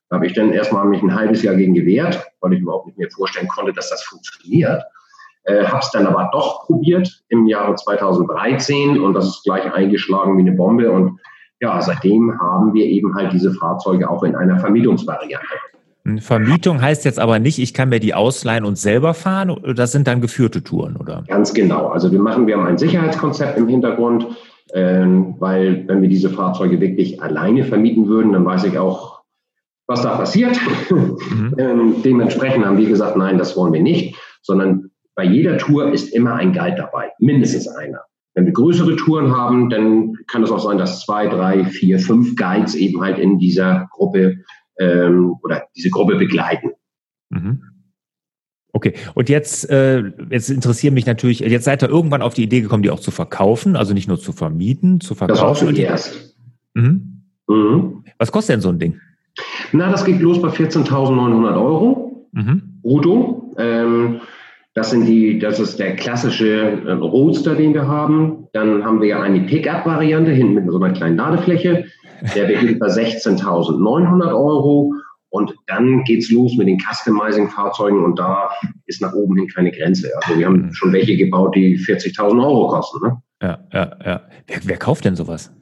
Da 0.08 0.16
habe 0.16 0.26
ich 0.26 0.34
dann 0.34 0.52
erstmal 0.52 0.84
mich 0.84 1.02
ein 1.02 1.14
halbes 1.14 1.42
Jahr 1.42 1.56
gegen 1.56 1.74
gewehrt, 1.74 2.24
weil 2.40 2.52
ich 2.52 2.60
überhaupt 2.60 2.86
nicht 2.86 2.98
mehr 2.98 3.10
vorstellen 3.10 3.48
konnte, 3.48 3.72
dass 3.72 3.90
das 3.90 4.02
funktioniert. 4.02 4.82
Äh, 5.44 5.64
habe 5.64 5.78
es 5.78 5.90
dann 5.90 6.06
aber 6.06 6.28
doch 6.32 6.66
probiert 6.66 7.22
im 7.28 7.46
Jahre 7.46 7.74
2013 7.74 9.00
und 9.00 9.14
das 9.14 9.26
ist 9.26 9.44
gleich 9.44 9.72
eingeschlagen 9.72 10.36
wie 10.36 10.42
eine 10.42 10.52
Bombe. 10.52 10.90
Und 10.90 11.20
ja, 11.60 11.80
seitdem 11.80 12.38
haben 12.40 12.74
wir 12.74 12.84
eben 12.84 13.14
halt 13.14 13.32
diese 13.32 13.52
Fahrzeuge 13.52 14.08
auch 14.08 14.22
in 14.22 14.36
einer 14.36 14.58
Vermietungsvariante. 14.58 15.46
Vermietung 16.20 16.80
heißt 16.80 17.04
jetzt 17.04 17.18
aber 17.18 17.38
nicht, 17.38 17.58
ich 17.58 17.74
kann 17.74 17.88
mir 17.88 18.00
die 18.00 18.14
ausleihen 18.14 18.64
und 18.64 18.78
selber 18.78 19.14
fahren. 19.14 19.56
Das 19.74 19.92
sind 19.92 20.06
dann 20.06 20.20
geführte 20.20 20.62
Touren, 20.62 20.96
oder? 20.96 21.24
Ganz 21.26 21.52
genau. 21.52 21.88
Also 21.88 22.12
wir 22.12 22.20
machen, 22.20 22.46
wir 22.46 22.56
haben 22.56 22.66
ein 22.66 22.78
Sicherheitskonzept 22.78 23.58
im 23.58 23.68
Hintergrund, 23.68 24.26
ähm, 24.72 25.34
weil 25.38 25.86
wenn 25.88 26.02
wir 26.02 26.08
diese 26.08 26.30
Fahrzeuge 26.30 26.80
wirklich 26.80 27.22
alleine 27.22 27.64
vermieten 27.64 28.08
würden, 28.08 28.32
dann 28.32 28.44
weiß 28.44 28.64
ich 28.64 28.78
auch, 28.78 29.22
was 29.86 30.02
da 30.02 30.16
passiert. 30.16 30.58
Mhm. 30.90 31.54
ähm, 31.58 31.94
dementsprechend 32.04 32.64
haben 32.64 32.78
wir 32.78 32.88
gesagt, 32.88 33.16
nein, 33.16 33.38
das 33.38 33.56
wollen 33.56 33.72
wir 33.72 33.82
nicht, 33.82 34.16
sondern 34.42 34.90
bei 35.16 35.24
jeder 35.24 35.58
Tour 35.58 35.92
ist 35.92 36.14
immer 36.14 36.34
ein 36.34 36.52
Guide 36.52 36.76
dabei, 36.76 37.10
mindestens 37.18 37.66
einer. 37.68 38.02
Wenn 38.34 38.44
wir 38.44 38.52
größere 38.52 38.96
Touren 38.96 39.34
haben, 39.34 39.70
dann 39.70 40.14
kann 40.28 40.42
es 40.42 40.50
auch 40.50 40.60
sein, 40.60 40.78
dass 40.78 41.00
zwei, 41.00 41.26
drei, 41.26 41.64
vier, 41.64 41.98
fünf 41.98 42.36
Guides 42.36 42.74
eben 42.74 43.00
halt 43.00 43.18
in 43.18 43.38
dieser 43.38 43.88
Gruppe 43.90 44.36
ähm, 44.78 45.36
oder 45.42 45.64
diese 45.76 45.90
Gruppe 45.90 46.16
begleiten. 46.16 46.70
Mhm. 47.30 47.62
Okay, 48.72 48.92
und 49.14 49.30
jetzt, 49.30 49.70
äh, 49.70 50.02
jetzt 50.30 50.50
interessieren 50.50 50.92
mich 50.92 51.06
natürlich, 51.06 51.40
jetzt 51.40 51.64
seid 51.64 51.82
ihr 51.82 51.88
irgendwann 51.88 52.20
auf 52.20 52.34
die 52.34 52.42
Idee 52.42 52.60
gekommen, 52.60 52.82
die 52.82 52.90
auch 52.90 53.00
zu 53.00 53.10
verkaufen, 53.10 53.74
also 53.74 53.94
nicht 53.94 54.06
nur 54.06 54.18
zu 54.18 54.32
vermieten, 54.32 55.00
zu 55.00 55.14
verkaufen. 55.14 55.40
Das 55.40 55.62
war 55.62 55.74
zuerst. 55.74 56.36
Mhm. 56.74 57.22
Mhm. 57.48 58.04
Was 58.18 58.30
kostet 58.32 58.54
denn 58.54 58.60
so 58.60 58.68
ein 58.68 58.78
Ding? 58.78 59.00
Na, 59.72 59.90
das 59.90 60.04
geht 60.04 60.20
los 60.20 60.42
bei 60.42 60.48
14.900 60.48 61.54
Euro 61.56 62.28
mhm. 62.32 62.80
brutto. 62.82 63.54
Ähm, 63.58 64.20
das 64.76 64.90
sind 64.90 65.06
die, 65.06 65.38
das 65.38 65.58
ist 65.58 65.78
der 65.78 65.96
klassische 65.96 66.82
äh, 66.86 66.92
Roadster, 66.92 67.54
den 67.54 67.72
wir 67.72 67.88
haben. 67.88 68.46
Dann 68.52 68.84
haben 68.84 69.00
wir 69.00 69.08
ja 69.08 69.22
eine 69.22 69.40
Pickup-Variante 69.40 70.32
hinten 70.32 70.52
mit 70.52 70.70
so 70.70 70.78
einer 70.78 70.92
kleinen 70.92 71.16
Ladefläche. 71.16 71.86
Der 72.34 72.44
beginnt 72.44 72.78
bei 72.78 72.88
16.900 72.88 74.26
Euro. 74.34 74.92
Und 75.30 75.54
dann 75.66 76.04
geht's 76.04 76.30
los 76.30 76.56
mit 76.58 76.68
den 76.68 76.78
Customizing-Fahrzeugen 76.78 78.04
und 78.04 78.18
da 78.18 78.50
ist 78.84 79.00
nach 79.00 79.14
oben 79.14 79.36
hin 79.36 79.48
keine 79.48 79.72
Grenze. 79.72 80.10
Also 80.22 80.38
wir 80.38 80.46
haben 80.46 80.66
mhm. 80.66 80.74
schon 80.74 80.92
welche 80.92 81.16
gebaut, 81.16 81.56
die 81.56 81.78
40.000 81.78 82.42
Euro 82.42 82.68
kosten. 82.68 82.98
Ne? 83.02 83.22
Ja, 83.42 83.58
ja, 83.72 83.90
ja. 84.04 84.20
Wer, 84.46 84.58
wer 84.64 84.76
kauft 84.76 85.06
denn 85.06 85.16
sowas? 85.16 85.52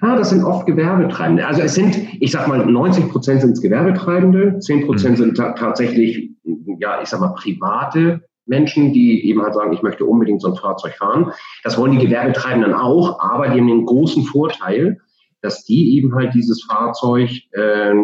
Ah, 0.00 0.16
das 0.16 0.30
sind 0.30 0.42
oft 0.42 0.64
Gewerbetreibende. 0.66 1.46
Also 1.46 1.60
es 1.60 1.74
sind, 1.74 1.98
ich 2.20 2.30
sag 2.30 2.48
mal, 2.48 2.64
90 2.64 3.10
Prozent 3.10 3.42
sind 3.42 3.60
Gewerbetreibende, 3.60 4.58
10 4.58 4.86
Prozent 4.86 5.18
mhm. 5.18 5.22
sind 5.22 5.36
ta 5.36 5.52
tatsächlich, 5.52 6.30
ja, 6.78 7.02
ich 7.02 7.08
sag 7.08 7.20
mal, 7.20 7.34
private 7.34 8.22
Menschen, 8.48 8.92
die 8.92 9.26
eben 9.28 9.42
halt 9.42 9.54
sagen, 9.54 9.72
ich 9.72 9.82
möchte 9.82 10.04
unbedingt 10.04 10.42
so 10.42 10.48
ein 10.48 10.56
Fahrzeug 10.56 10.94
fahren. 10.94 11.32
Das 11.62 11.78
wollen 11.78 11.92
die 11.92 12.04
Gewerbetreibenden 12.04 12.74
auch, 12.74 13.20
aber 13.20 13.48
die 13.48 13.60
haben 13.60 13.68
den 13.68 13.86
großen 13.86 14.24
Vorteil, 14.24 14.98
dass 15.40 15.64
die 15.64 15.96
eben 15.96 16.14
halt 16.14 16.34
dieses 16.34 16.64
Fahrzeug 16.64 17.30
äh, 17.52 17.94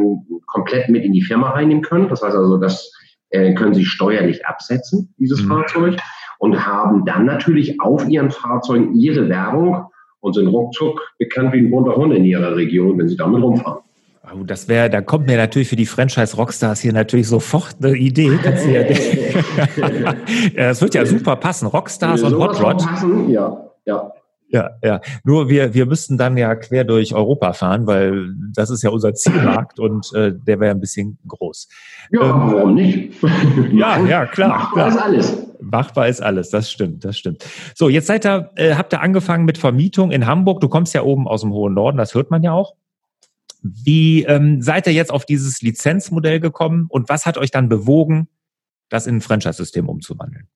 komplett 0.46 0.88
mit 0.88 1.04
in 1.04 1.12
die 1.12 1.22
Firma 1.22 1.50
reinnehmen 1.50 1.82
können. 1.82 2.08
Das 2.08 2.22
heißt 2.22 2.36
also, 2.36 2.58
das 2.58 2.92
äh, 3.30 3.54
können 3.54 3.74
sie 3.74 3.84
steuerlich 3.84 4.46
absetzen, 4.46 5.12
dieses 5.18 5.42
mhm. 5.42 5.48
Fahrzeug, 5.48 5.96
und 6.38 6.66
haben 6.66 7.04
dann 7.04 7.24
natürlich 7.26 7.80
auf 7.80 8.08
ihren 8.08 8.30
Fahrzeugen 8.30 8.94
ihre 8.94 9.28
Werbung 9.28 9.86
und 10.20 10.34
sind 10.34 10.48
ruckzuck 10.48 11.00
bekannt 11.18 11.52
wie 11.52 11.58
ein 11.58 11.70
bunter 11.70 11.96
Hund 11.96 12.14
in 12.14 12.24
ihrer 12.24 12.54
Region, 12.54 12.98
wenn 12.98 13.08
sie 13.08 13.16
damit 13.16 13.42
rumfahren. 13.42 13.82
Oh, 14.32 14.42
das 14.42 14.68
wäre, 14.68 14.88
da 14.88 15.02
kommt 15.02 15.26
mir 15.26 15.36
natürlich 15.36 15.68
für 15.68 15.76
die 15.76 15.86
Franchise 15.86 16.36
Rockstars 16.36 16.80
hier 16.80 16.92
natürlich 16.92 17.28
sofort 17.28 17.76
eine 17.82 17.94
Idee. 17.94 18.30
das 20.56 20.80
wird 20.80 20.94
ja 20.94 21.04
super 21.04 21.36
passen. 21.36 21.66
Rockstars 21.66 22.22
und 22.22 22.38
Hot 22.38 22.60
Rod. 22.60 22.78
Passen, 22.78 23.28
ja, 23.28 23.70
ja. 23.84 24.10
Ja, 24.48 24.70
ja. 24.84 25.00
Nur 25.24 25.48
wir, 25.48 25.74
wir 25.74 25.84
müssten 25.84 26.16
dann 26.16 26.36
ja 26.36 26.54
quer 26.54 26.84
durch 26.84 27.12
Europa 27.12 27.54
fahren, 27.54 27.88
weil 27.88 28.28
das 28.54 28.70
ist 28.70 28.82
ja 28.82 28.90
unser 28.90 29.12
Zielmarkt 29.12 29.80
und 29.80 30.12
äh, 30.14 30.32
der 30.32 30.60
wäre 30.60 30.70
ein 30.70 30.80
bisschen 30.80 31.18
groß. 31.26 31.68
Ja, 32.12 32.20
ähm, 32.20 32.52
warum 32.52 32.74
nicht? 32.74 33.14
ja, 33.72 33.98
ja, 33.98 34.26
klar. 34.26 34.50
Machbar 34.50 34.72
klar. 34.72 34.88
ist 34.88 34.98
alles. 34.98 35.36
Machbar 35.60 36.08
ist 36.08 36.22
alles, 36.22 36.50
das 36.50 36.70
stimmt, 36.70 37.04
das 37.04 37.18
stimmt. 37.18 37.44
So, 37.74 37.88
jetzt 37.88 38.06
seid 38.06 38.26
ihr, 38.26 38.50
äh, 38.54 38.74
habt 38.74 38.92
ihr 38.92 39.00
angefangen 39.00 39.44
mit 39.44 39.58
Vermietung 39.58 40.12
in 40.12 40.26
Hamburg. 40.26 40.60
Du 40.60 40.68
kommst 40.68 40.94
ja 40.94 41.02
oben 41.02 41.26
aus 41.26 41.40
dem 41.40 41.52
hohen 41.52 41.74
Norden, 41.74 41.96
das 41.96 42.14
hört 42.14 42.30
man 42.30 42.42
ja 42.42 42.52
auch. 42.52 42.74
Wie 43.64 44.24
ähm, 44.24 44.60
seid 44.60 44.86
ihr 44.86 44.92
jetzt 44.92 45.10
auf 45.10 45.24
dieses 45.24 45.62
Lizenzmodell 45.62 46.38
gekommen 46.38 46.84
und 46.90 47.08
was 47.08 47.24
hat 47.24 47.38
euch 47.38 47.50
dann 47.50 47.70
bewogen, 47.70 48.28
das 48.90 49.06
in 49.06 49.16
ein 49.16 49.20
Franchise-System 49.22 49.88
umzuwandeln? 49.88 50.48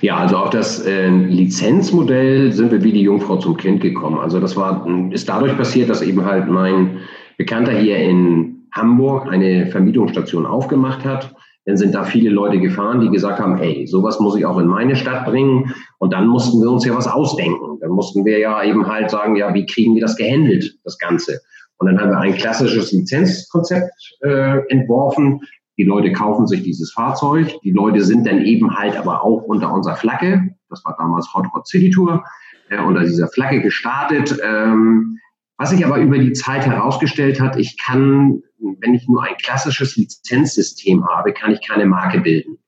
Ja, 0.00 0.16
also 0.16 0.38
auf 0.38 0.50
das 0.50 0.80
äh, 0.86 1.08
Lizenzmodell 1.08 2.52
sind 2.52 2.72
wir 2.72 2.82
wie 2.82 2.92
die 2.92 3.02
Jungfrau 3.02 3.36
zum 3.36 3.58
Kind 3.58 3.82
gekommen. 3.82 4.18
Also 4.18 4.40
das 4.40 4.56
war, 4.56 4.86
ist 5.12 5.28
dadurch 5.28 5.54
passiert, 5.54 5.90
dass 5.90 6.00
eben 6.00 6.24
halt 6.24 6.48
mein 6.48 7.00
Bekannter 7.36 7.72
hier 7.72 7.98
in 7.98 8.68
Hamburg 8.72 9.28
eine 9.30 9.66
Vermietungsstation 9.66 10.46
aufgemacht 10.46 11.04
hat. 11.04 11.34
Dann 11.66 11.76
sind 11.76 11.94
da 11.94 12.04
viele 12.04 12.30
Leute 12.30 12.58
gefahren, 12.58 13.00
die 13.00 13.10
gesagt 13.10 13.38
haben, 13.38 13.58
ey, 13.58 13.86
sowas 13.86 14.18
muss 14.18 14.36
ich 14.36 14.46
auch 14.46 14.58
in 14.58 14.66
meine 14.66 14.96
Stadt 14.96 15.26
bringen. 15.26 15.74
Und 15.98 16.14
dann 16.14 16.26
mussten 16.26 16.62
wir 16.62 16.70
uns 16.70 16.86
ja 16.86 16.94
was 16.94 17.08
ausdenken. 17.08 17.78
Dann 17.80 17.90
mussten 17.90 18.24
wir 18.24 18.38
ja 18.38 18.62
eben 18.62 18.86
halt 18.86 19.10
sagen, 19.10 19.36
ja, 19.36 19.52
wie 19.52 19.66
kriegen 19.66 19.94
wir 19.94 20.00
das 20.00 20.16
gehandelt, 20.16 20.78
das 20.84 20.96
Ganze? 20.96 21.40
Und 21.78 21.86
dann 21.88 22.00
haben 22.00 22.10
wir 22.10 22.18
ein 22.18 22.34
klassisches 22.34 22.92
Lizenzkonzept 22.92 23.92
äh, 24.22 24.66
entworfen, 24.68 25.40
die 25.78 25.84
Leute 25.84 26.12
kaufen 26.12 26.46
sich 26.46 26.62
dieses 26.62 26.92
Fahrzeug. 26.92 27.60
Die 27.62 27.70
Leute 27.70 28.02
sind 28.02 28.26
dann 28.26 28.40
eben 28.40 28.76
halt 28.76 28.96
aber 28.96 29.22
auch 29.22 29.42
unter 29.42 29.72
unserer 29.72 29.96
Flagge. 29.96 30.54
Das 30.70 30.82
war 30.84 30.96
damals 30.98 31.32
Hot 31.34 31.46
Rod 31.54 31.66
City 31.66 31.90
Tour. 31.90 32.24
Äh, 32.70 32.80
unter 32.80 33.04
dieser 33.04 33.28
Flagge 33.28 33.60
gestartet. 33.60 34.38
Ähm, 34.42 35.18
was 35.58 35.70
sich 35.70 35.84
aber 35.84 35.98
über 35.98 36.18
die 36.18 36.32
Zeit 36.32 36.66
herausgestellt 36.66 37.40
hat, 37.40 37.56
ich 37.56 37.78
kann, 37.78 38.42
wenn 38.80 38.94
ich 38.94 39.06
nur 39.08 39.22
ein 39.22 39.36
klassisches 39.36 39.96
Lizenzsystem 39.96 41.06
habe, 41.06 41.32
kann 41.32 41.52
ich 41.52 41.66
keine 41.66 41.86
Marke 41.86 42.20
bilden, 42.20 42.58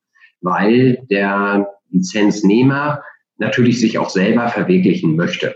weil 0.40 1.04
der 1.10 1.68
Lizenznehmer 1.90 3.02
natürlich 3.36 3.80
sich 3.80 3.98
auch 3.98 4.08
selber 4.08 4.48
verwirklichen 4.48 5.16
möchte. 5.16 5.54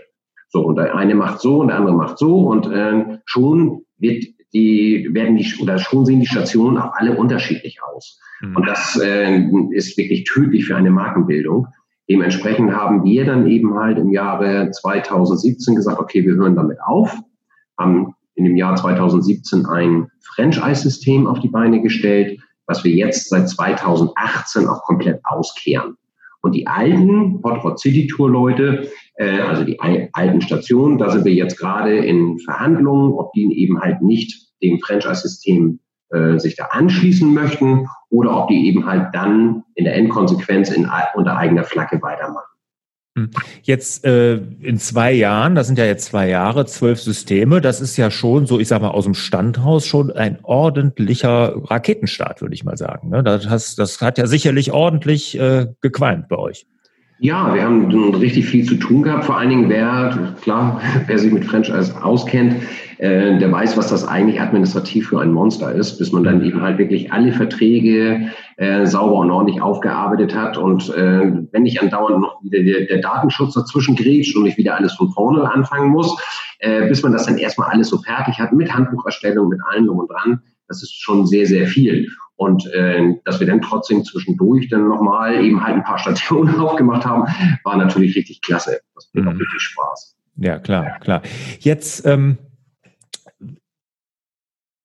So, 0.53 0.61
und 0.61 0.75
der 0.75 0.95
eine 0.95 1.15
macht 1.15 1.41
so 1.41 1.61
und 1.61 1.69
der 1.69 1.77
andere 1.77 1.95
macht 1.95 2.19
so 2.19 2.41
und 2.47 2.67
äh, 2.67 3.17
schon 3.25 3.85
wird 3.97 4.23
die 4.53 5.09
werden 5.11 5.35
die 5.35 5.51
oder 5.59 5.79
schon 5.79 6.05
sehen 6.05 6.19
die 6.19 6.27
Stationen 6.27 6.77
auch 6.77 6.93
alle 6.93 7.17
unterschiedlich 7.17 7.79
aus. 7.81 8.19
Mhm. 8.39 8.57
Und 8.57 8.67
das 8.67 8.99
äh, 9.01 9.49
ist 9.71 9.97
wirklich 9.97 10.25
tödlich 10.25 10.65
für 10.65 10.75
eine 10.75 10.91
Markenbildung. 10.91 11.69
Dementsprechend 12.07 12.71
haben 12.71 13.03
wir 13.03 13.25
dann 13.25 13.47
eben 13.47 13.73
halt 13.79 13.97
im 13.97 14.11
Jahre 14.11 14.69
2017 14.69 15.75
gesagt, 15.75 15.99
okay, 15.99 16.23
wir 16.23 16.35
hören 16.35 16.55
damit 16.55 16.77
auf, 16.85 17.17
haben 17.79 18.13
in 18.35 18.43
dem 18.43 18.55
Jahr 18.55 18.75
2017 18.75 19.65
ein 19.65 20.11
Franchise-System 20.35 21.25
auf 21.25 21.39
die 21.39 21.49
Beine 21.49 21.81
gestellt, 21.81 22.39
was 22.67 22.83
wir 22.83 22.91
jetzt 22.91 23.29
seit 23.29 23.49
2018 23.49 24.67
auch 24.67 24.83
komplett 24.83 25.19
auskehren. 25.23 25.97
Und 26.43 26.53
die 26.55 26.67
alten 26.67 27.41
Hot 27.41 27.79
City 27.79 28.05
Tour 28.05 28.29
Leute, 28.29 28.91
äh, 29.15 29.39
also 29.39 29.63
die 29.63 29.79
alten 29.79 30.41
Stationen, 30.41 30.97
da 30.97 31.09
sind 31.09 31.23
wir 31.23 31.33
jetzt 31.33 31.57
gerade 31.57 31.95
in 31.95 32.37
Verhandlungen, 32.39 33.13
ob 33.13 33.31
die 33.31 33.49
eben 33.57 33.79
halt 33.79 34.01
nicht 34.01 34.51
dem 34.61 34.79
Franchise-System 34.79 35.79
äh, 36.09 36.37
sich 36.39 36.57
da 36.57 36.65
anschließen 36.65 37.33
möchten 37.33 37.87
oder 38.09 38.43
ob 38.43 38.49
die 38.49 38.67
eben 38.67 38.85
halt 38.85 39.15
dann 39.15 39.63
in 39.75 39.85
der 39.85 39.95
Endkonsequenz 39.95 40.69
in, 40.69 40.87
unter 41.15 41.37
eigener 41.37 41.63
Flagge 41.63 42.01
weitermachen. 42.01 42.52
Hm. 43.15 43.29
Jetzt 43.61 44.05
äh, 44.05 44.35
in 44.61 44.79
zwei 44.79 45.11
Jahren, 45.11 45.53
das 45.53 45.67
sind 45.67 45.77
ja 45.77 45.85
jetzt 45.85 46.05
zwei 46.05 46.27
Jahre, 46.27 46.65
zwölf 46.65 46.99
Systeme, 46.99 47.61
das 47.61 47.79
ist 47.79 47.95
ja 47.95 48.09
schon 48.09 48.47
so, 48.47 48.59
ich 48.59 48.67
sag 48.67 48.81
mal, 48.81 48.89
aus 48.89 49.03
dem 49.03 49.13
Standhaus 49.13 49.85
schon 49.85 50.11
ein 50.11 50.39
ordentlicher 50.41 51.53
Raketenstart, 51.55 52.41
würde 52.41 52.55
ich 52.55 52.63
mal 52.63 52.75
sagen. 52.75 53.09
Ne? 53.09 53.21
Das, 53.23 53.75
das 53.75 54.01
hat 54.01 54.17
ja 54.17 54.25
sicherlich 54.25 54.71
ordentlich 54.71 55.37
äh, 55.37 55.67
gequalmt 55.81 56.27
bei 56.27 56.37
euch. 56.37 56.65
Ja, 57.23 57.53
wir 57.53 57.63
haben 57.63 58.13
richtig 58.15 58.47
viel 58.47 58.65
zu 58.65 58.75
tun 58.75 59.01
gehabt. 59.01 59.23
Vor 59.23 59.37
allen 59.37 59.49
Dingen, 59.49 59.69
wer, 59.69 60.35
klar, 60.41 60.81
wer 61.07 61.17
sich 61.17 61.31
mit 61.31 61.45
Franchise 61.45 62.03
auskennt, 62.03 62.55
äh, 62.97 63.39
der 63.39 63.49
weiß, 63.49 63.77
was 63.77 63.87
das 63.87 64.05
eigentlich 64.05 64.41
administrativ 64.41 65.07
für 65.07 65.21
ein 65.21 65.31
Monster 65.31 65.71
ist, 65.71 65.97
bis 65.99 66.11
man 66.11 66.25
dann 66.25 66.43
eben 66.43 66.61
halt 66.61 66.79
wirklich 66.79 67.13
alle 67.13 67.31
Verträge 67.31 68.27
äh, 68.57 68.85
sauber 68.85 69.19
und 69.19 69.31
ordentlich 69.31 69.61
aufgearbeitet 69.61 70.35
hat. 70.35 70.57
Und 70.57 70.89
äh, 70.89 71.31
wenn 71.53 71.63
nicht 71.63 71.81
andauernd 71.81 72.19
noch 72.19 72.43
wieder 72.43 72.61
der, 72.61 72.87
der 72.87 72.97
Datenschutz 72.97 73.53
dazwischen 73.53 73.95
grätscht 73.95 74.35
und 74.35 74.45
ich 74.45 74.57
wieder 74.57 74.75
alles 74.75 74.91
von 74.91 75.09
vorne 75.13 75.49
anfangen 75.49 75.91
muss, 75.91 76.21
äh, 76.59 76.89
bis 76.89 77.03
man 77.03 77.13
das 77.13 77.25
dann 77.25 77.37
erstmal 77.37 77.69
alles 77.69 77.87
so 77.87 77.99
fertig 77.99 78.37
hat, 78.37 78.51
mit 78.51 78.75
Handbucherstellung, 78.75 79.47
mit 79.47 79.61
allem 79.71 79.87
drum 79.87 79.99
und 79.99 80.11
dran, 80.11 80.41
das 80.67 80.83
ist 80.83 81.01
schon 81.01 81.25
sehr, 81.25 81.45
sehr 81.45 81.67
viel. 81.67 82.09
Und 82.35 82.65
äh, 82.73 83.15
dass 83.25 83.39
wir 83.39 83.47
dann 83.47 83.61
trotzdem 83.61 84.03
zwischendurch 84.03 84.67
dann 84.69 84.87
nochmal 84.87 85.43
eben 85.43 85.63
halt 85.63 85.75
ein 85.75 85.83
paar 85.83 85.99
Stationen 85.99 86.55
aufgemacht 86.59 87.05
haben, 87.05 87.25
war 87.63 87.77
natürlich 87.77 88.15
richtig 88.15 88.41
klasse. 88.41 88.79
Das 88.95 89.07
bringt 89.07 89.25
mhm. 89.25 89.37
richtig 89.37 89.61
Spaß. 89.61 90.15
Ja, 90.37 90.59
klar, 90.59 90.97
klar. 90.99 91.21
Jetzt, 91.59 92.05
ähm, 92.05 92.37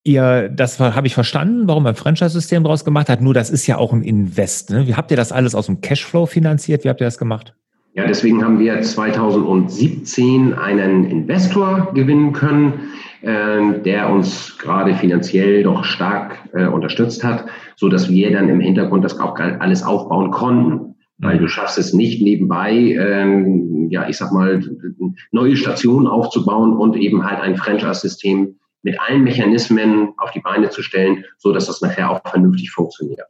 ihr, 0.05 0.49
das 0.50 0.78
habe 0.78 1.07
ich 1.07 1.14
verstanden, 1.14 1.69
warum 1.69 1.85
man 1.85 1.95
ein 1.95 1.97
Franchise-System 1.97 2.64
draus 2.64 2.85
gemacht 2.85 3.09
hat. 3.09 3.21
Nur 3.21 3.35
das 3.35 3.50
ist 3.50 3.67
ja 3.67 3.78
auch 3.78 3.93
ein 3.93 4.02
Invest. 4.02 4.71
Ne? 4.71 4.87
Wie 4.87 4.95
habt 4.95 5.11
ihr 5.11 5.17
das 5.17 5.33
alles 5.33 5.55
aus 5.55 5.67
dem 5.67 5.81
Cashflow 5.81 6.26
finanziert? 6.26 6.85
Wie 6.85 6.88
habt 6.88 7.00
ihr 7.00 7.07
das 7.07 7.19
gemacht? 7.19 7.55
Ja, 7.95 8.07
deswegen 8.07 8.45
haben 8.45 8.59
wir 8.59 8.81
2017 8.81 10.55
einen 10.55 11.05
Investor 11.05 11.93
gewinnen 11.95 12.33
können, 12.33 12.90
der 13.23 14.11
uns 14.11 14.59
gerade 14.59 14.95
finanziell 14.95 15.63
doch 15.65 15.85
stark 15.85 16.39
äh, 16.53 16.67
unterstützt 16.67 17.25
hat, 17.25 17.47
so 17.77 17.89
dass 17.89 18.09
wir 18.09 18.31
dann 18.33 18.49
im 18.49 18.61
Hintergrund 18.61 19.05
das 19.05 19.19
auch 19.19 19.39
alles 19.39 19.83
aufbauen 19.83 20.31
konnten. 20.31 20.95
Weil 21.21 21.39
du 21.39 21.49
schaffst 21.49 21.79
es 21.79 21.93
nicht 21.93 22.23
nebenbei, 22.23 22.73
ähm, 22.73 23.89
ja, 23.91 24.09
ich 24.09 24.17
sag 24.17 24.31
mal, 24.31 24.63
neue 25.33 25.57
Stationen 25.57 26.07
aufzubauen 26.07 26.77
und 26.77 26.97
eben 26.97 27.29
halt 27.29 27.41
ein 27.41 27.57
Franchise-System 27.57 28.55
mit 28.83 29.01
allen 29.01 29.25
Mechanismen 29.25 30.11
auf 30.19 30.31
die 30.31 30.39
Beine 30.41 30.71
zu 30.71 30.81
stellen, 30.81 31.25
so 31.37 31.53
dass 31.53 31.67
das 31.67 31.81
nachher 31.81 32.11
auch 32.11 32.21
vernünftig 32.25 32.71
funktioniert. 32.71 33.27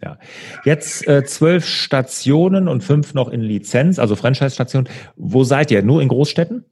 Ja. 0.00 0.18
Jetzt 0.64 1.08
äh, 1.08 1.24
zwölf 1.24 1.66
Stationen 1.66 2.68
und 2.68 2.84
fünf 2.84 3.14
noch 3.14 3.28
in 3.28 3.40
Lizenz, 3.40 3.98
also 3.98 4.14
Franchise-Stationen. 4.14 4.88
Wo 5.16 5.42
seid 5.44 5.72
ihr? 5.72 5.82
Nur 5.82 6.02
in 6.02 6.08
Großstädten? 6.08 6.64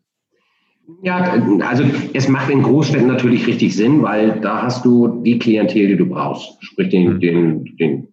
Ja, 1.03 1.35
also 1.61 1.85
es 2.13 2.29
macht 2.29 2.51
in 2.51 2.63
Großstädten 2.63 3.09
natürlich 3.09 3.47
richtig 3.47 3.75
Sinn, 3.75 4.03
weil 4.03 4.41
da 4.41 4.63
hast 4.63 4.85
du 4.85 5.23
die 5.23 5.39
Klientel, 5.39 5.89
die 5.89 5.97
du 5.97 6.07
brauchst. 6.07 6.63
Sprich 6.65 6.91
den, 6.91 7.15
mhm. 7.15 7.21
den, 7.21 7.77
den, 7.77 8.09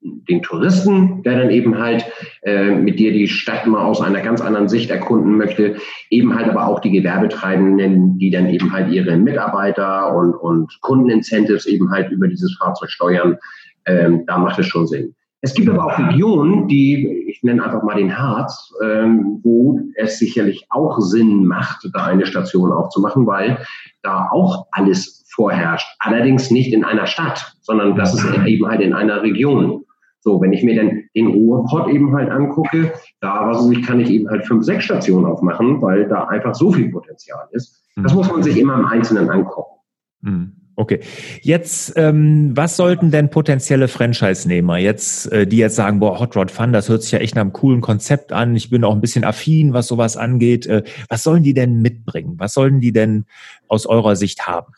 den 0.00 0.42
Touristen, 0.42 1.22
der 1.22 1.38
dann 1.38 1.50
eben 1.50 1.78
halt 1.78 2.04
äh, 2.42 2.74
mit 2.74 2.98
dir 2.98 3.12
die 3.12 3.28
Stadt 3.28 3.66
mal 3.66 3.84
aus 3.84 4.00
einer 4.00 4.20
ganz 4.20 4.40
anderen 4.40 4.68
Sicht 4.68 4.90
erkunden 4.90 5.36
möchte. 5.36 5.76
Eben 6.10 6.34
halt 6.34 6.48
aber 6.48 6.66
auch 6.68 6.80
die 6.80 6.90
Gewerbetreibenden, 6.90 8.18
die 8.18 8.30
dann 8.30 8.48
eben 8.48 8.72
halt 8.72 8.92
ihre 8.92 9.16
Mitarbeiter 9.16 10.14
und, 10.16 10.34
und 10.34 10.78
Kundenincentives 10.80 11.66
eben 11.66 11.90
halt 11.90 12.10
über 12.10 12.28
dieses 12.28 12.56
Fahrzeug 12.56 12.90
steuern 12.90 13.38
ähm, 13.86 14.24
da 14.26 14.38
macht 14.38 14.58
es 14.58 14.66
schon 14.66 14.86
Sinn. 14.86 15.14
Es 15.46 15.54
gibt 15.54 15.68
aber 15.68 15.86
auch 15.86 15.96
Regionen, 15.96 16.66
die, 16.66 17.06
ich 17.28 17.44
nenne 17.44 17.62
einfach 17.62 17.84
mal 17.84 17.94
den 17.94 18.18
Harz, 18.18 18.74
ähm, 18.84 19.38
wo 19.44 19.78
es 19.94 20.18
sicherlich 20.18 20.66
auch 20.70 20.98
Sinn 20.98 21.46
macht, 21.46 21.88
da 21.94 22.06
eine 22.06 22.26
Station 22.26 22.72
aufzumachen, 22.72 23.28
weil 23.28 23.64
da 24.02 24.26
auch 24.32 24.66
alles 24.72 25.24
vorherrscht. 25.32 25.86
Allerdings 26.00 26.50
nicht 26.50 26.72
in 26.72 26.82
einer 26.84 27.06
Stadt, 27.06 27.54
sondern 27.60 27.94
das 27.94 28.12
ist 28.12 28.26
eben 28.44 28.66
halt 28.66 28.80
in 28.80 28.92
einer 28.92 29.22
Region. 29.22 29.84
So, 30.18 30.40
wenn 30.40 30.52
ich 30.52 30.64
mir 30.64 30.74
dann 30.74 31.04
den 31.14 31.28
Ruhrpott 31.28 31.90
eben 31.90 32.12
halt 32.12 32.28
angucke, 32.28 32.92
da 33.20 33.46
was 33.46 33.70
ich, 33.70 33.86
kann 33.86 34.00
ich 34.00 34.10
eben 34.10 34.28
halt 34.28 34.44
fünf, 34.46 34.64
sechs 34.64 34.82
Stationen 34.82 35.26
aufmachen, 35.26 35.80
weil 35.80 36.08
da 36.08 36.24
einfach 36.24 36.56
so 36.56 36.72
viel 36.72 36.90
Potenzial 36.90 37.46
ist. 37.52 37.84
Das 37.94 38.10
mhm. 38.10 38.18
muss 38.18 38.32
man 38.32 38.42
sich 38.42 38.58
immer 38.58 38.74
im 38.74 38.86
Einzelnen 38.86 39.30
angucken. 39.30 39.76
Mhm. 40.22 40.65
Okay. 40.78 41.00
Jetzt, 41.40 41.94
ähm, 41.96 42.52
was 42.54 42.76
sollten 42.76 43.10
denn 43.10 43.30
potenzielle 43.30 43.88
Franchise-Nehmer 43.88 44.76
jetzt, 44.76 45.32
äh, 45.32 45.46
die 45.46 45.56
jetzt 45.56 45.74
sagen, 45.74 46.00
boah, 46.00 46.20
Hot 46.20 46.36
Rod 46.36 46.50
Fun, 46.50 46.74
das 46.74 46.90
hört 46.90 47.02
sich 47.02 47.12
ja 47.12 47.18
echt 47.18 47.34
nach 47.34 47.40
einem 47.40 47.54
coolen 47.54 47.80
Konzept 47.80 48.30
an. 48.30 48.54
Ich 48.54 48.68
bin 48.68 48.84
auch 48.84 48.94
ein 48.94 49.00
bisschen 49.00 49.24
affin, 49.24 49.72
was 49.72 49.86
sowas 49.86 50.18
angeht. 50.18 50.66
Äh, 50.66 50.82
was 51.08 51.22
sollen 51.22 51.42
die 51.42 51.54
denn 51.54 51.80
mitbringen? 51.80 52.34
Was 52.36 52.52
sollen 52.52 52.80
die 52.80 52.92
denn 52.92 53.24
aus 53.68 53.86
eurer 53.86 54.16
Sicht 54.16 54.46
haben? 54.46 54.74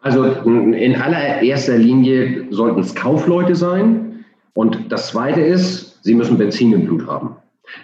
Also 0.00 0.24
in 0.24 0.96
allererster 0.96 1.76
Linie 1.76 2.46
sollten 2.50 2.80
es 2.80 2.94
Kaufleute 2.94 3.54
sein. 3.54 4.24
Und 4.54 4.90
das 4.90 5.08
Zweite 5.08 5.42
ist, 5.42 6.02
sie 6.02 6.14
müssen 6.14 6.38
Benzin 6.38 6.72
im 6.72 6.86
Blut 6.86 7.06
haben. 7.06 7.36